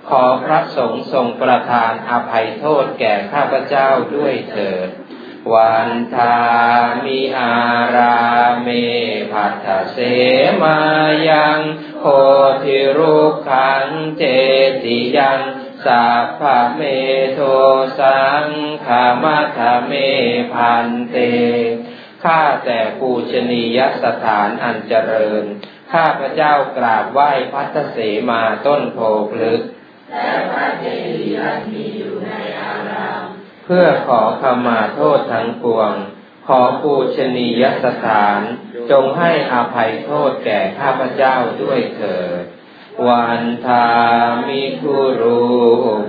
[0.09, 4.89] ขอพระสงฆ์ทรงประทานอภัยโทษแก่ข้าพเจ้าด้วยเถิด
[5.51, 6.37] วันทา
[7.03, 7.55] มิอา
[7.95, 8.17] รา
[8.61, 8.67] เม
[9.31, 9.97] พัทเส
[10.61, 10.79] มา
[11.29, 11.59] ยัง
[11.99, 12.03] โพ
[12.63, 13.17] ธิรุ
[13.49, 13.87] ขัง
[14.17, 14.23] เจ
[14.83, 15.41] ติยัง
[15.85, 16.41] สัพพ
[16.75, 16.81] เม
[17.33, 17.39] โท
[17.99, 18.47] สัง
[18.85, 19.25] ขาม
[19.57, 19.93] ธเม
[20.53, 21.17] พันเต
[22.23, 25.43] ข้าแต่ปูชนียสถานอันเจริญ
[25.91, 27.97] ข้าพระเจ้ากราบไหว้พัทเส
[28.29, 28.99] มาต้นโพ
[29.31, 29.61] พลึก
[30.11, 30.85] และพระเจ
[31.21, 32.31] ดีย์ที่อยู่ใน
[32.61, 33.22] อาราม
[33.65, 35.93] เพื่อขอขมาโทษทั้งปวง
[36.47, 38.39] ขอปูชนียสถาน
[38.91, 42.43] จงให้อภัยโทษแก่ข้าพเจ้าด้วยเถิด
[43.07, 43.89] วันทา
[44.47, 45.43] มิคุรู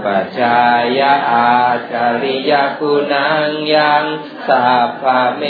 [0.05, 0.07] ป
[0.39, 0.61] ชา
[0.99, 1.53] ยาอา
[1.93, 4.05] จาริยกุนังยัง
[4.49, 5.05] สัพพ
[5.37, 5.43] เม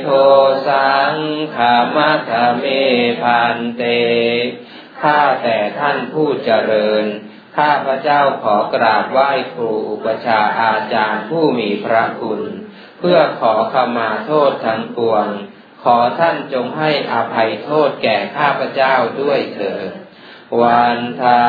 [0.00, 0.08] โท
[0.68, 1.14] สัง
[1.54, 2.64] ขามัทเม
[3.22, 3.82] พันเต
[5.02, 7.04] ข้าแต่ท่านผู้เจริญ
[7.56, 12.40] ข้าพระเจ้าขอกราบไหว้ครูอุปชาอาจารย์ผู้มีพระคุณ
[12.98, 15.26] เพื่อขอขมาโทษทั้งปวง
[15.82, 19.90] ขอท่านจงให้อภัยโทษแก่ข้าพระเจ้าด้วยเถิด
[20.62, 21.42] วันทา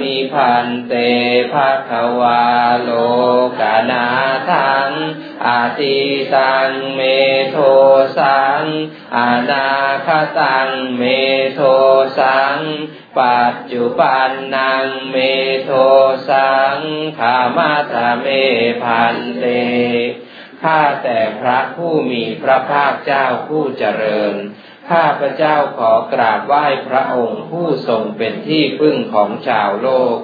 [0.00, 0.94] มิพันเต
[1.52, 1.90] ภะค
[2.20, 2.44] วา
[2.80, 2.90] โล
[3.60, 4.06] กะนา
[4.50, 4.90] ถัง
[5.46, 5.98] อะตี
[6.34, 7.00] ตังเม
[7.50, 7.56] โท
[8.18, 8.62] สัง
[9.16, 9.68] อะนา
[10.06, 10.08] คะ
[10.40, 10.68] ตัง
[10.98, 11.02] เม
[11.54, 11.60] โท
[12.18, 12.58] สัง
[13.20, 15.16] ปัจจุปปันนังเม
[15.62, 15.70] โท
[16.30, 16.78] สัง
[17.18, 18.26] ขะมะถะ เม
[18.82, 19.46] ภันเต
[20.62, 24.34] ข้าแต่พระผู้มีพระภาคเจ้าผู้เจริญ
[24.90, 30.16] ข้าพระเจ้าขอกราบไหว้พระองค์ผู้ทรงเป็นที่พึ่งของชาวโลก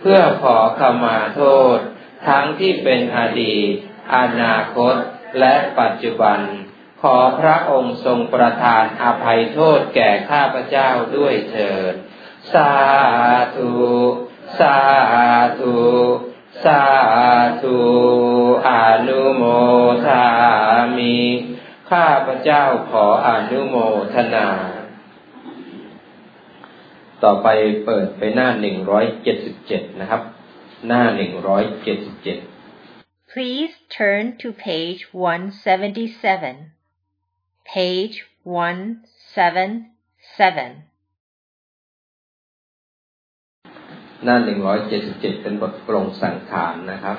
[0.00, 1.42] เพื่อขอขมาโท
[1.76, 1.78] ษ
[2.28, 3.70] ทั้งที่เป็นอดีต
[4.16, 4.94] อนาคต
[5.40, 6.40] และปัจจุบัน
[7.02, 11.94] ขอพระองค์ทรงประทานอภัยโทษแก่ข้าพระเจ้าด้วยเถิด
[12.52, 12.72] สา
[13.56, 13.70] ธุ
[14.58, 14.76] สา
[15.60, 15.76] ธุ
[16.64, 16.82] สา
[17.62, 17.78] ธุ
[18.68, 18.70] อ
[19.06, 19.42] นุโม
[20.06, 20.24] ทา
[20.96, 21.16] มิ
[21.90, 23.76] ข้าพระเจ้าขออนุโม
[24.14, 24.48] ทนา
[27.22, 27.48] ต่อไป
[27.84, 30.22] เปิดไปหน้าหนึ่งร้อยเจ็ดสิบเจ็ดนะครับ
[30.86, 32.38] หน้าหนึ่งร้อยเจ็ดสิบเจ็ด
[33.32, 36.70] Please turn to page 177.
[37.74, 40.93] Page 177.
[44.22, 47.18] หน้าหนึ่งร้อยเจ็ดสิบเจ็ดเป็นบทปรงสังขารนะครับ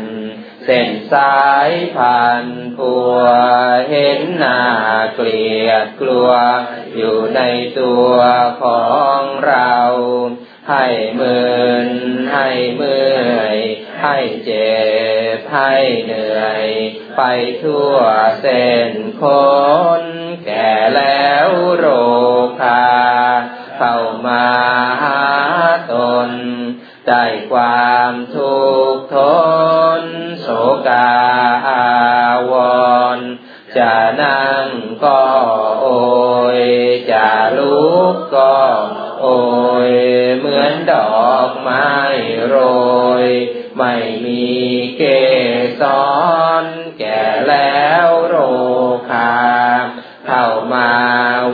[0.64, 2.44] เส้นสายพัน
[2.76, 3.16] ผัว
[3.90, 4.60] เห็นหน้า
[5.14, 6.30] เกลียดกลัว
[6.96, 7.40] อยู่ใน
[7.80, 8.14] ตัว
[8.62, 8.84] ขอ
[9.18, 9.74] งเรา
[10.70, 10.86] ให้
[11.20, 11.42] มื
[11.86, 11.88] น
[12.34, 13.56] ให้เมื่อย
[14.02, 14.74] ให้เจ็
[15.36, 16.66] บ ให้เหนื่อย
[17.16, 17.22] ไป
[17.62, 17.96] ทั่ว
[18.40, 18.92] เส้น
[19.22, 19.24] ค
[20.00, 20.02] น
[20.46, 21.86] แก่แล้วโร
[22.60, 22.84] คา
[23.78, 23.96] เข้า
[24.26, 24.46] มา
[25.02, 25.22] หา
[25.92, 25.94] ต
[26.28, 26.30] น
[27.08, 28.56] ได้ความทุ
[28.94, 29.16] กข์ท
[29.52, 29.53] น
[39.88, 39.90] ย
[40.38, 40.94] เหมือนด
[41.26, 41.92] อกไม้
[42.48, 42.56] โร
[43.24, 43.26] ย
[43.78, 44.46] ไม่มี
[44.96, 45.02] เก
[45.80, 45.82] ส
[46.62, 46.64] ร
[46.98, 48.36] แก่แล้วโร
[49.10, 49.34] คา
[50.26, 50.92] เข้ามา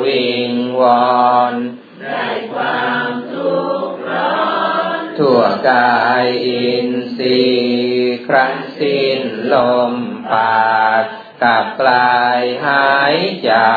[0.05, 0.83] วิงว
[1.19, 1.55] อน
[2.03, 4.51] ได้ความทุกข์ร้อ
[4.97, 9.21] นทั่วกายอินทรีย์ครั้นสิ้น
[9.53, 9.55] ล
[9.91, 9.93] ม
[10.33, 11.05] ปาก
[11.43, 13.15] กับกลายหาย
[13.51, 13.73] จา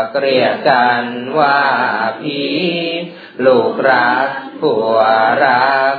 [0.00, 1.04] กเรียกกัน
[1.38, 1.60] ว่า
[2.20, 2.42] พี
[3.46, 4.28] ลูกรัก
[4.60, 4.98] ผัว
[5.44, 5.94] รัก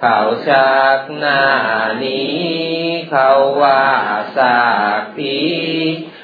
[0.00, 1.42] เขาชักหน้า
[2.04, 2.38] นี้
[3.10, 3.30] เขา
[3.62, 3.84] ว่า
[4.36, 4.60] สา
[5.00, 5.38] กพี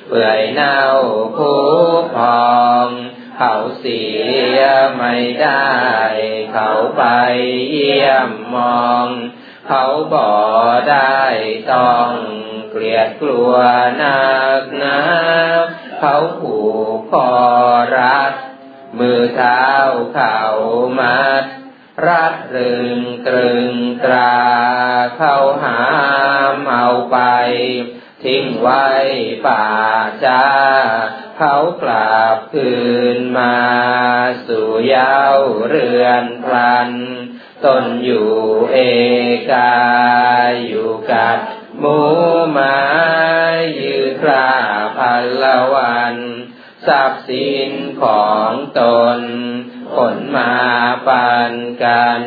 [0.08, 0.82] เปื่อยเน่า
[1.36, 1.62] ผู้
[2.14, 2.50] พอ
[2.86, 2.88] ง
[3.38, 4.02] เขาเสี
[4.58, 4.60] ย
[4.96, 5.72] ไม่ได้
[6.52, 7.02] เขาไป
[7.70, 8.56] เยี่ยมม
[8.86, 9.06] อง
[9.68, 10.28] เขาบ่
[10.90, 11.20] ได้
[11.72, 12.10] ต้อง
[12.70, 13.54] เกลียดกลัว
[14.02, 15.00] นักหนา
[16.00, 16.56] เขาผู
[16.94, 17.30] กคอ
[17.96, 18.32] รัด
[18.98, 19.66] มือเท้า
[20.14, 20.40] เข่า
[20.98, 21.44] มัด
[22.06, 23.70] รัดรึงตรึง
[24.04, 24.38] ตรา
[25.16, 25.80] เข้าหา
[26.54, 27.18] มเอาไป
[28.24, 28.86] ทิ้งไว้
[29.46, 29.66] ป่า
[30.24, 30.44] จ้า
[31.38, 32.72] เขากลับคื
[33.16, 33.56] นมา
[34.46, 35.20] สู่เย้า
[35.68, 36.90] เรือนพลัน
[37.64, 38.30] ตนอยู่
[38.72, 38.78] เอ
[39.52, 39.74] กา
[40.66, 41.38] อยู่กับ
[41.78, 42.00] หมู
[42.52, 42.76] หมา
[43.80, 44.50] ยืครา
[44.96, 46.16] พันละวัน
[46.86, 47.70] ทรัพย์สิน
[48.02, 48.82] ของต
[49.18, 49.20] น
[49.94, 50.54] ผลมา
[51.06, 51.52] ปัน
[51.84, 52.22] กัน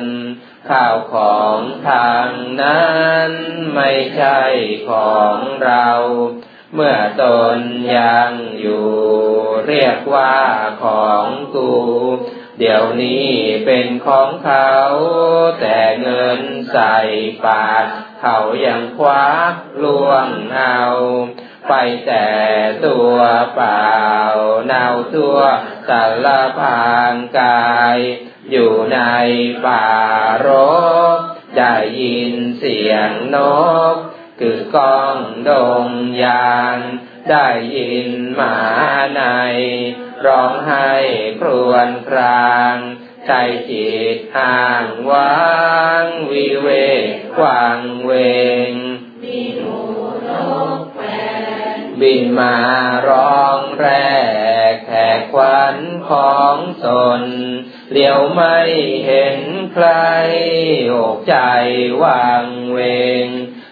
[0.69, 1.59] ข้าวของ
[1.89, 2.29] ทาง
[2.61, 2.91] นั้
[3.29, 3.31] น
[3.75, 4.41] ไม่ใช่
[4.89, 5.89] ของเรา
[6.73, 7.57] เมื่อตน
[7.97, 8.89] ยังอยู่
[9.67, 10.37] เรียกว่า
[10.83, 11.71] ของกู
[12.59, 13.29] เดี๋ยวนี้
[13.65, 14.73] เป็นของเขา
[15.59, 16.97] แต่เงินใส่
[17.45, 17.85] ปาก
[18.21, 20.81] เขายังควักลวงเอา
[21.67, 21.73] ไป
[22.07, 22.27] แต่
[22.85, 23.17] ตัว
[23.55, 23.93] เปล่า
[24.67, 24.85] เนา
[25.15, 25.37] ตัว
[25.89, 26.27] สาร
[26.59, 27.97] พางกาย
[28.51, 28.99] อยู่ใน
[29.65, 29.87] ป่า
[30.45, 30.47] ร
[31.17, 31.19] ก
[31.57, 33.37] ได้ยินเสียงน
[33.93, 33.95] ก
[34.39, 35.17] คือกอง
[35.49, 35.51] ด
[35.85, 35.87] ง
[36.23, 36.77] ยาง
[37.29, 38.57] ได้ยินหมา
[39.17, 39.23] ใน
[40.25, 40.93] ร้องให้
[41.39, 42.75] ครวนคราง
[43.27, 43.33] ใจ
[43.69, 45.43] จิตห่างว่า
[46.03, 46.69] งวิเว
[47.37, 48.11] กวางเว
[48.69, 48.71] ง
[49.23, 49.77] มีหนู
[50.27, 50.31] น
[50.77, 50.92] ก
[52.01, 52.57] บินมา
[53.07, 53.87] ร้องแร
[54.71, 55.77] กแขกควัน
[56.09, 56.87] ของต
[57.19, 57.21] น
[57.91, 58.57] เลี้ยวไม่
[59.05, 59.39] เห็น
[59.73, 59.87] ใคร
[60.91, 61.35] อกใจ
[62.03, 62.79] วางเว
[63.25, 63.27] ง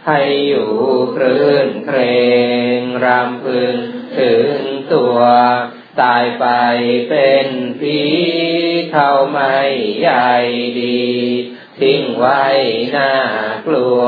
[0.08, 0.72] ให้อยู่
[1.16, 2.00] คลื่นเคร
[2.78, 3.76] งรำพึง
[4.20, 4.56] ถึง
[4.94, 5.20] ตัว
[6.02, 6.46] ตายไป
[7.10, 7.48] เป็น
[7.80, 8.02] ผี
[8.92, 9.58] เขาไม่
[10.00, 10.34] ใหญ่
[10.80, 11.06] ดี
[11.80, 12.44] ทิ้งไว้
[12.96, 13.14] น่า
[13.68, 14.06] กลัว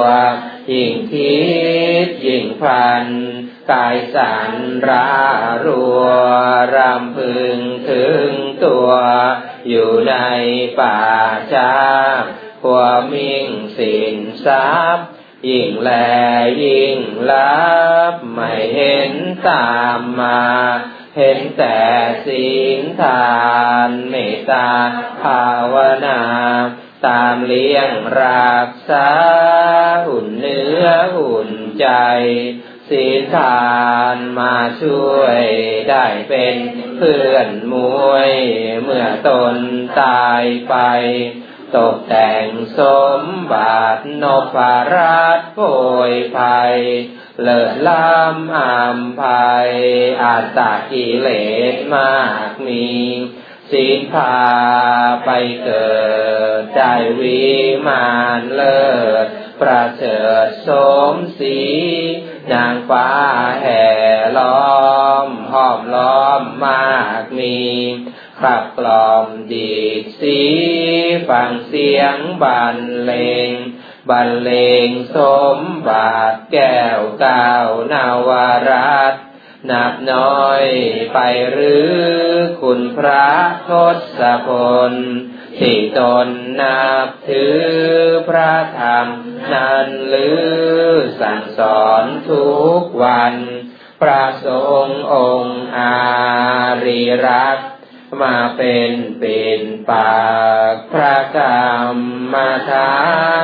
[0.71, 1.43] ยิ่งคิ
[2.05, 3.05] ดยิ่งพัน
[3.71, 4.51] กายสัน
[4.87, 5.09] รา
[5.65, 6.01] รัว
[6.75, 7.59] รำพึง
[7.89, 8.29] ถึง
[8.65, 8.89] ตัว
[9.69, 10.15] อยู่ใน
[10.79, 11.01] ป่า
[11.53, 11.73] ช้า
[12.63, 13.47] ความมิ่ง
[13.77, 15.09] สินทรัพย์
[15.49, 15.91] ยิ่งแล
[16.63, 16.99] ยิ่ง
[17.31, 17.63] ลั
[18.13, 19.13] บ ไม่เห็น
[19.49, 20.43] ตามมา
[21.17, 21.79] เห็นแต่
[22.25, 22.47] สิ
[22.79, 23.33] นทา
[23.87, 24.69] นเมตตา
[25.21, 26.21] ภาวนา
[27.07, 27.91] ตามเลี้ยง
[28.21, 29.09] รักษา
[30.05, 30.85] หุ่นเนื้อ
[31.15, 31.49] หุ่น
[31.79, 31.87] ใจ
[32.93, 33.63] ศีลทา
[34.15, 35.41] นมาช่วย
[35.89, 36.55] ได้เป็น
[36.97, 37.75] เพื่อนม
[38.09, 38.31] วย
[38.83, 39.57] เมื่อตน
[40.01, 40.75] ตายไป
[41.75, 42.47] ตกแต่ง
[42.79, 42.81] ส
[43.19, 43.21] ม
[43.51, 44.55] บัตินพ
[44.93, 45.61] รัตโก
[46.11, 46.77] ยภัย
[47.41, 49.71] เลิศล้ำอามภัย
[50.23, 51.27] อาตากิเล
[51.73, 52.91] สมากมี
[53.71, 54.35] ศีลพา
[55.25, 55.29] ไป
[55.63, 55.93] เกิ
[56.59, 56.81] ดใจ
[57.19, 57.43] วิ
[57.87, 58.07] มา
[58.39, 58.87] นเลิ
[59.25, 59.27] ศ
[59.61, 60.69] ประเสริฐส
[61.13, 61.59] มศรี
[62.51, 63.07] นางฟ้า
[63.61, 63.85] แห่
[64.37, 64.73] ล้อ
[65.27, 67.57] มห้อมล้อมมากมี
[68.41, 70.39] ขับกล่อมดีดสี
[71.29, 73.13] ฟังเสียงบรรเล
[73.49, 73.51] ง
[74.09, 74.51] บรรเล
[74.85, 75.17] งส
[75.55, 78.29] มบัติแก้วก้าวนาว
[78.69, 79.15] รัต
[79.71, 80.63] นับน้อย
[81.13, 81.19] ไป
[81.51, 81.93] หรือ
[82.61, 83.27] คุณพระ
[83.69, 83.71] ท
[84.19, 84.49] ศพ
[84.91, 84.93] ล
[85.59, 86.27] ที่ตน
[86.61, 87.61] นับถือ
[88.29, 89.07] พระธรรม
[89.53, 90.41] นั้นหรือ
[91.21, 92.47] สั่งสอนทุ
[92.79, 93.35] กวัน
[94.01, 94.47] พระส
[94.85, 95.95] งฆ์องค์อา
[96.85, 97.59] รีรัก
[98.21, 100.23] มาเป็นเป็นปา
[100.73, 101.97] กพระกรรม
[102.33, 102.95] มาทา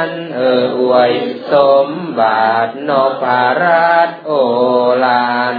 [0.08, 1.14] นเอออวย
[1.54, 1.56] ส
[1.88, 1.90] ม
[2.20, 2.92] บัติน
[3.22, 3.24] พ
[3.62, 4.32] รัตโอ
[5.06, 5.56] ลาน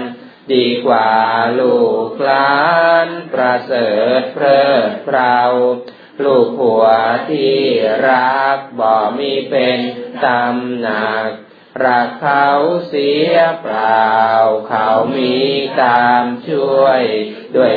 [0.52, 1.12] ดีกว่า
[1.58, 1.78] ลู
[2.08, 2.60] กหลา
[3.06, 5.38] น ประเสริฐเพลิดเพรา
[6.24, 6.84] ลูกผัว
[7.30, 7.56] ที่
[8.06, 9.78] รักบ่มีเป็น
[10.24, 11.28] ตำหนัก
[11.84, 12.48] รักเขา
[12.88, 14.10] เสียเปล่า
[14.68, 15.36] เขามี
[15.82, 17.02] ตามช่วย
[17.56, 17.72] ด้วย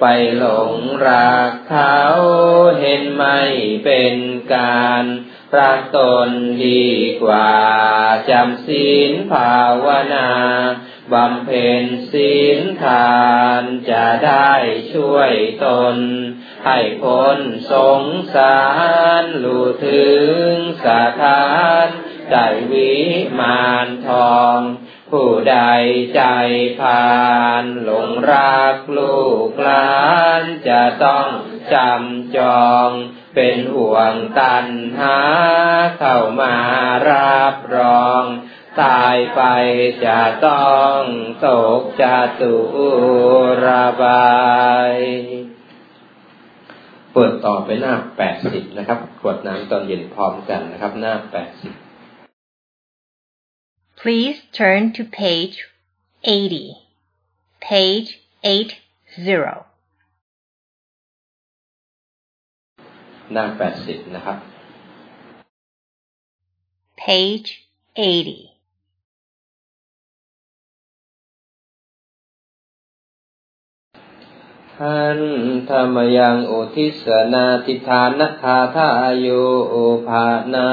[0.00, 0.04] ไป
[0.38, 0.74] หลง
[1.06, 2.00] รักเขา
[2.80, 3.40] เห็นไม่
[3.84, 4.14] เป็น
[4.54, 5.04] การ
[5.58, 6.28] รักตน
[6.64, 6.88] ดี
[7.22, 7.54] กว่า
[8.30, 10.30] จำศีลภาวนา
[11.12, 13.18] บำเพ็ญศีลทา
[13.60, 14.52] นจะได้
[14.92, 15.32] ช่วย
[15.64, 15.96] ตน
[16.66, 17.38] ให้พ้น
[17.72, 18.02] สง
[18.34, 18.58] สา
[19.22, 20.08] รลู่ถึ
[20.48, 20.52] ง
[20.84, 21.44] สาทา
[21.86, 21.88] น
[22.30, 22.92] ได้วิ
[23.40, 24.58] มานทอง
[25.10, 25.58] ผู้ใด
[26.14, 26.22] ใจ
[26.80, 27.14] พา
[27.62, 29.98] นหลงรักลูกหลา
[30.40, 31.28] นจะต้อง
[31.74, 32.38] จำจ
[32.68, 32.90] อง
[33.34, 34.66] เป็นห่วงตัน
[34.98, 35.18] หา
[35.98, 36.56] เข้ามา
[37.10, 38.24] รับรอง
[38.82, 39.42] ตายไป
[40.04, 41.00] จะต้อง
[41.46, 41.48] ต
[41.80, 42.02] กจ
[42.40, 42.54] ตุ
[43.66, 44.34] ระบา
[44.90, 44.94] ย
[47.12, 51.72] เปิดต่อไปหน้าแปดสิบนะครับขวดน้ำตอนเย็นพร้อมกันนะครับ หน้าแปดสิบ
[54.00, 55.56] Please turn to page
[56.24, 56.64] 80
[57.68, 58.10] page
[58.42, 58.74] 80
[63.32, 64.38] หน้าแปดสิบนะครับ
[67.02, 67.48] page
[67.96, 68.53] 80
[74.82, 75.20] หัน
[75.70, 79.26] ธรรมยังอุทิศนาทิธานคาทาโย
[79.72, 80.68] อุภานา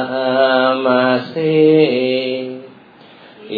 [0.84, 1.60] มาสิ
[3.52, 3.56] เอ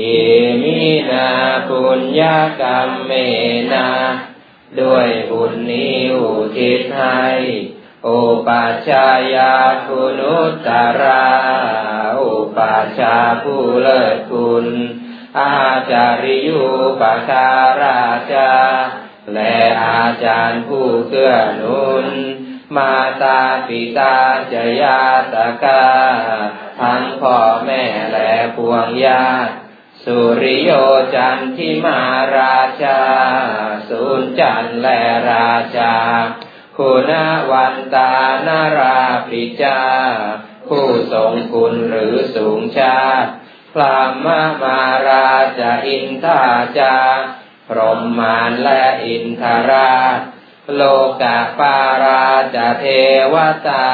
[0.64, 1.30] มินา
[1.68, 3.12] ปุญญากรรมเม
[3.74, 3.88] นา
[4.80, 7.24] ด้วยบุญนี้อุทิศให้
[8.04, 8.10] โอ
[8.48, 10.70] ปัชายาคุณุต
[11.02, 11.28] รา
[12.16, 12.22] โอ
[12.58, 14.66] ปัชาผู้เลิศคุณ
[15.40, 15.54] อา
[15.92, 16.64] จาริยุ
[17.02, 17.50] ปกา
[17.82, 18.00] รา
[18.32, 18.52] ชา
[19.34, 19.56] และ
[19.86, 22.08] อาจารย์ผู้เกื้อหนุน
[22.76, 24.16] มาตาปิตา
[24.54, 25.02] จยา
[25.34, 25.86] ตกา
[26.80, 29.54] ทั้งพ่อแม่และพวงญาติ
[30.04, 30.72] สุริโย
[31.16, 32.02] จันทิมา
[32.38, 33.02] ราชา
[33.90, 35.02] สุนจันและ
[35.32, 35.96] ราชา
[36.78, 37.12] คุณ
[37.52, 38.12] วันตา
[38.48, 39.00] นารา
[39.30, 39.82] ปิจา
[40.68, 43.32] ผู้ทรงคุณหรือสูงชาติ
[43.74, 44.28] พราม
[44.62, 46.42] มาราชอินทา
[46.80, 46.98] จา
[47.70, 50.20] พรหมานและอินทราช
[50.76, 50.82] โล
[51.22, 52.86] กาปาราจเท
[53.34, 53.36] ว
[53.68, 53.90] ตา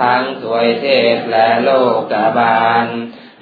[0.00, 1.70] ทั้งสวยเทพและโล
[2.12, 2.86] กาบาล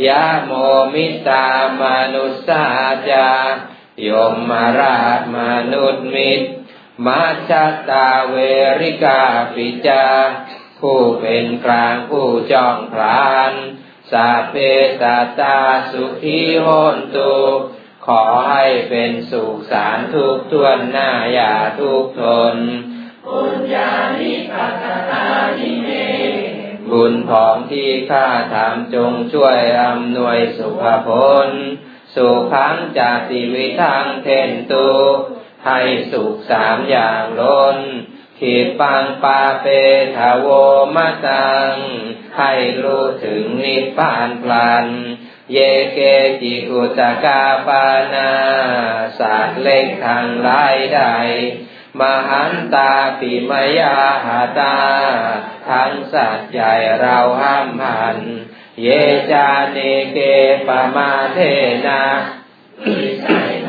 [0.07, 0.53] ยะโม
[0.95, 1.47] มิตา
[1.81, 1.83] ม
[2.15, 2.67] นุสา
[3.11, 3.31] จา
[4.09, 5.39] ยมมาราชม
[5.73, 6.49] นุษย์มิตร
[7.07, 7.51] มาช
[7.91, 8.37] ตาเว
[8.81, 9.23] ริกา
[9.55, 10.07] ปิจา
[10.81, 13.53] ผู้เป็นกลางผู้จ้องพราน
[14.11, 14.55] สาเป
[15.03, 15.59] ตาตา
[15.91, 17.35] สุขีโหนตุ
[18.07, 22.23] ขอให้เป็นสุขสารทุกทวนหน้าอย่าทุกท
[22.55, 22.57] น
[23.27, 24.75] บุญญาณิปัต
[25.11, 25.27] ตา
[25.59, 25.89] นิเม
[26.91, 31.09] บุญของที่ข้าทำจงช่วยอำนวยสุขผ
[31.47, 31.49] ล
[32.15, 34.91] สุขังจาติวิทังเทนตุ
[35.67, 35.81] ให้
[36.13, 37.79] สุขสามอย่างล้น
[38.39, 39.67] ขีปังปาเป
[40.17, 40.49] ทาโว
[40.95, 41.73] มะตัง
[42.39, 44.87] ให้รู้ถึงนิพพานพลัน
[45.51, 45.59] เย
[45.95, 45.99] เก
[46.41, 48.31] จิกุตกาปานา
[49.19, 51.01] ศาสตร์เล็กทางหลายใด
[52.01, 54.77] มหันตาปิมยาหาตา
[55.69, 58.19] ทั้งสัตว์ใหญ่เราห้ามหัน
[58.83, 58.89] เย
[59.33, 59.79] จาเน
[60.13, 60.19] เก
[60.67, 61.39] ปมาเท
[61.87, 62.05] นะ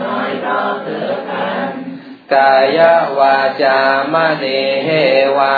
[0.01, 1.69] น้อยเราเกิดกัน
[2.33, 2.79] กาย
[3.19, 3.79] วาจา
[4.13, 4.45] มเน
[4.85, 4.89] เห
[5.37, 5.57] วา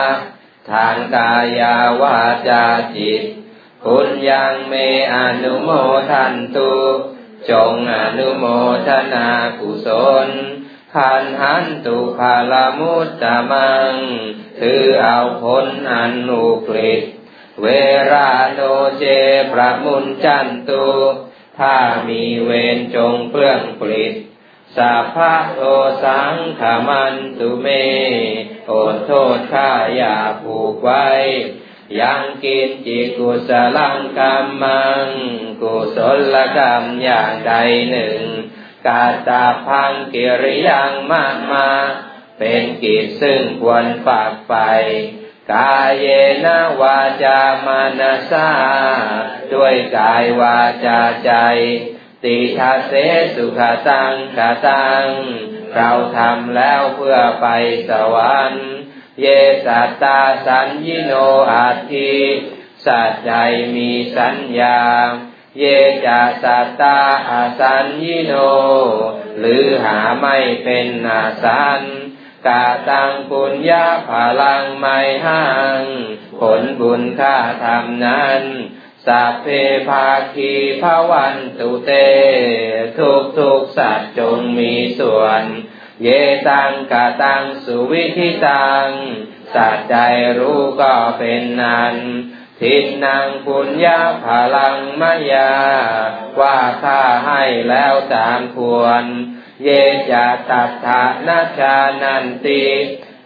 [0.69, 1.61] ทางกาย
[2.01, 2.63] วาจา
[2.95, 3.23] จิต
[3.85, 4.73] พุญยังเม
[5.13, 5.69] อนุโม
[6.11, 6.73] ทันตุ
[7.49, 8.45] จงอนุโม
[8.87, 9.27] ทนา
[9.59, 9.87] กุศ
[10.27, 10.29] ล
[10.93, 13.93] ขันหันตุภาลมุตตะมัง
[14.59, 17.03] คือเอาผลอันุกฤษ
[17.61, 17.65] เว
[18.11, 18.61] ราโน
[18.99, 19.05] เจ
[19.51, 20.87] ประมุนจันตุ
[21.59, 21.75] ถ้า
[22.07, 24.13] มีเวรจงเปลื้องปลิด
[24.75, 25.61] สัพพะโท
[26.03, 27.67] สังขมันตุเม
[28.67, 28.71] โอ
[29.05, 31.07] โทษข้าอย่าผูกไว้
[32.01, 35.07] ยังกินจิกุสลังกรรมัง
[35.61, 35.97] กุศ
[36.33, 37.53] ลกรรมอย่างใด
[37.89, 38.19] หนึ่ง
[38.87, 41.69] กาตาพังกิริยังมากมา
[42.39, 44.55] เป็นกิจซึ่งควรฝากไป
[45.53, 46.07] กายเย
[46.45, 48.51] นะวาจามานาสา
[49.53, 51.31] ด้วยกายวาจาใจ
[52.23, 52.93] ติทาเส
[53.35, 55.05] สุขตังกาตัง
[55.75, 57.47] เราทำแล้วเพื่อไป
[57.89, 58.69] สวรรค์
[59.21, 59.25] เย
[59.65, 61.13] สัตตาสัญญิโน
[61.51, 62.13] อาทิ
[62.85, 63.31] สัจใจ
[63.75, 64.79] มีสัญญา
[65.59, 65.63] เย
[66.05, 66.99] จาสัตตา
[67.29, 68.33] อาสัญญิโน
[69.39, 71.81] หรือหาไม่เป็นนาสัน
[72.47, 75.45] กาตังปุญญาภาลังไม่ห่า
[75.79, 75.81] ง
[76.39, 78.43] ผลบุญข้าทำนั้น
[79.07, 79.47] สัพเพ
[79.89, 81.91] ภาคีภวันตุเต
[82.97, 85.43] ทุกทุกสัตว์จงมีส่วน
[86.03, 86.07] เย
[86.49, 88.87] ตังกาตังสุวิธิตัง
[89.53, 89.95] สัตว์ใจ
[90.37, 91.95] รู้ก็เป็นนัน
[92.61, 95.53] ทินนางปุญญาภาลังมายา
[96.39, 99.05] ว่าข้าให้แล้วตามควร
[99.63, 99.69] เย
[100.11, 102.63] จะตัทธานาชานันติ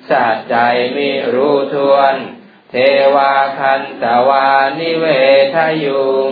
[0.09, 0.55] สัตว์ใจ
[0.95, 2.15] มิรู้ทวน
[2.71, 2.75] เท
[3.15, 4.49] วาคันตวา
[4.79, 5.05] นิเว
[5.55, 6.31] ทยุง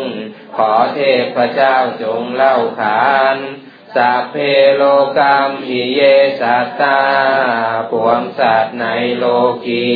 [0.56, 1.00] ขอเท
[1.36, 3.38] พเจ้าจงเล่าขาน
[3.98, 4.36] สัพเพ
[4.76, 4.84] โล
[5.18, 6.02] กรรมอิเย
[6.42, 7.00] สัตตา
[7.92, 8.86] ปวงสัตว์ใน
[9.18, 9.26] โล
[9.66, 9.90] กี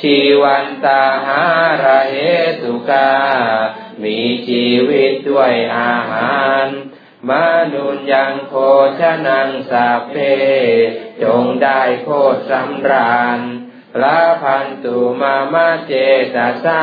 [0.00, 1.42] ชีวันตาหา
[1.84, 2.16] ระเห
[2.62, 3.10] ตุกา
[4.02, 6.66] มีชีวิตด้วยอาหาร
[7.28, 7.30] ม
[7.72, 8.54] นุนยังโค
[9.00, 10.16] ชนังสัพเพ
[11.22, 13.38] จงได้โคตรสำราญ
[14.02, 15.92] ลาพันตุมามาเจ
[16.34, 16.82] ตสา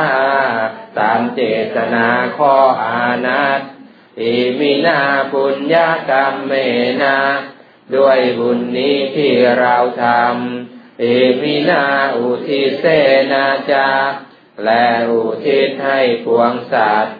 [0.98, 1.40] ตามเจ
[1.74, 3.60] ตนาข้ออานัต
[4.20, 5.00] อิมินา
[5.32, 6.52] ปุญญากรรมเม
[7.02, 7.16] นา
[7.94, 11.84] ด้วยบุญนี้ที่เราทำอิมินา
[12.16, 12.84] อุทิเส
[13.32, 13.90] นาจา
[14.64, 17.16] และอุทิศให้พวงสัตว์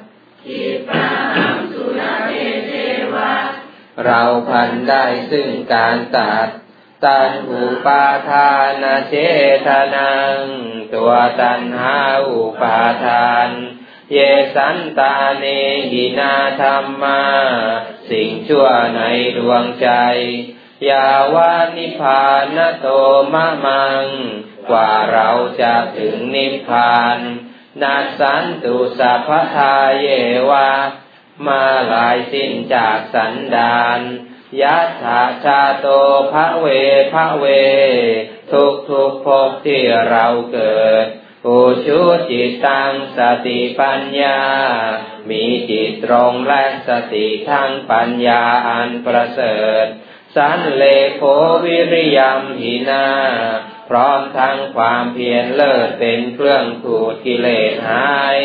[4.04, 6.48] เราพันได้ซึ่งการตัด
[7.04, 9.14] ตันอุปาทานเจ
[9.66, 10.38] ตนัง
[10.94, 13.48] ตัวตันหาอุปาทาน
[14.12, 14.18] เย
[14.54, 15.44] สันตาเน
[15.92, 17.22] หินาธรรมา
[18.10, 19.02] สิ่งชั่วใน
[19.38, 19.88] ดวงใจ
[20.88, 22.24] ยาวานิพา
[22.56, 22.86] นโต
[23.32, 24.06] มะมัง
[24.70, 25.30] กว่าเรา
[25.62, 27.18] จะถึงนิพพาน
[27.82, 30.06] นาสันตุสัพพทาเย
[30.50, 30.70] วา
[31.46, 34.00] มาลายสิ้นจากสันดาน
[34.62, 35.86] ยัตถาชาโต
[36.32, 36.66] ภะเว
[37.12, 37.46] ภะเว
[38.52, 41.06] ทุกทุกภพที่เราเกิด
[41.46, 44.40] อุชุจิตตังสติปัญญา
[45.30, 49.84] มีจิตตรงและสติทั้งปัญญาอันประเสริฐ
[50.36, 50.84] สันเล
[51.16, 51.22] โค
[51.64, 53.08] วิริยมหินา
[53.88, 58.38] พร้อมทั้งความเพียรเลิศเป็นเครื่องขูดกิเลสหาย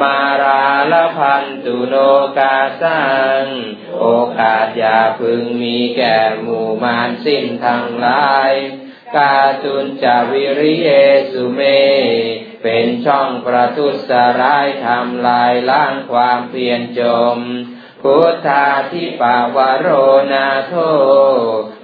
[0.00, 1.94] มาราลพันตุโน
[2.38, 3.02] กาสั
[3.42, 3.44] ง
[3.98, 4.06] โอ
[4.38, 8.52] กาสอย่าพึงมีแก่หมู่มารสิ้นทั้งหลาย
[9.16, 10.88] กาตุนจาวิริเย
[11.32, 11.60] สุเม
[12.62, 17.00] เป็นช่องประทุษร้ายทำลายล้างความเพียรจ
[17.36, 17.38] ม
[18.02, 19.88] พุทธาทิปาวโร
[20.32, 20.74] นาโท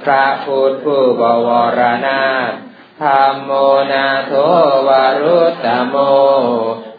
[0.02, 1.48] พระพุทธผู้บว
[1.78, 2.22] รนา
[3.02, 3.50] ธรรมโม
[3.92, 4.32] นาโท
[4.88, 5.96] วารุตตโม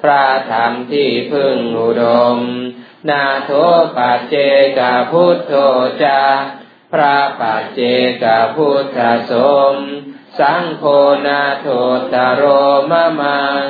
[0.03, 2.05] พระธรรมที่พึ่งอุด
[2.35, 2.37] ม
[3.09, 3.51] นาโท
[3.97, 4.35] ปัจเจ
[4.77, 4.79] ก
[5.11, 5.53] พุทโธ
[6.03, 6.21] จา
[6.93, 7.81] พระปัจเจ
[8.23, 8.25] ก
[8.55, 8.99] พุทธ
[9.31, 9.33] ส
[9.73, 9.75] ม
[10.39, 10.85] สังโฆ
[11.27, 11.67] นาโท
[12.13, 12.43] ตโร
[12.91, 13.67] มะมัง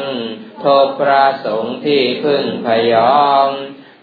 [0.64, 2.94] ทบพระสงฆ์ที่พึ่งพย
[3.26, 3.48] อง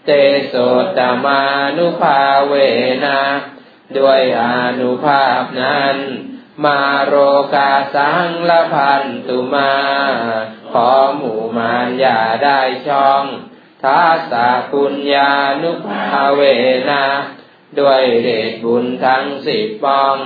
[0.05, 0.11] เต
[0.47, 0.55] โส
[0.97, 1.43] ตมา
[1.77, 2.53] นุภาเว
[3.05, 3.21] นะ
[3.97, 4.43] ด้วยอ
[4.79, 5.97] นุภาพนั้น
[6.63, 7.15] มาโร
[7.55, 9.73] กาสังละพันตุมา
[10.71, 13.25] ขอหมู่มารอย่าได้ช่อง
[13.83, 16.05] ทัสสะปุญญานุภา
[16.35, 16.41] เว
[16.89, 17.05] นะ
[17.79, 20.17] ด้วยเดชบุญทั้งสิบปอง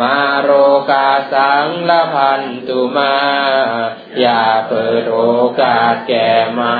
[0.00, 0.50] มาโร
[0.90, 3.14] กาสังละพันตุมา
[4.20, 5.20] อย่าเปิดโอ
[5.62, 6.78] กาสแก่มา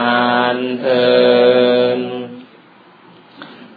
[0.55, 1.07] รเถิ
[1.97, 2.01] น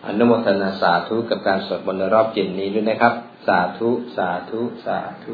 [0.06, 3.14] อนุโมทนาสาธุกับการสวดมนต์รอบเย็นนี้ด้วยนะครับ
[3.48, 5.26] สาธุ สาธุ สาธ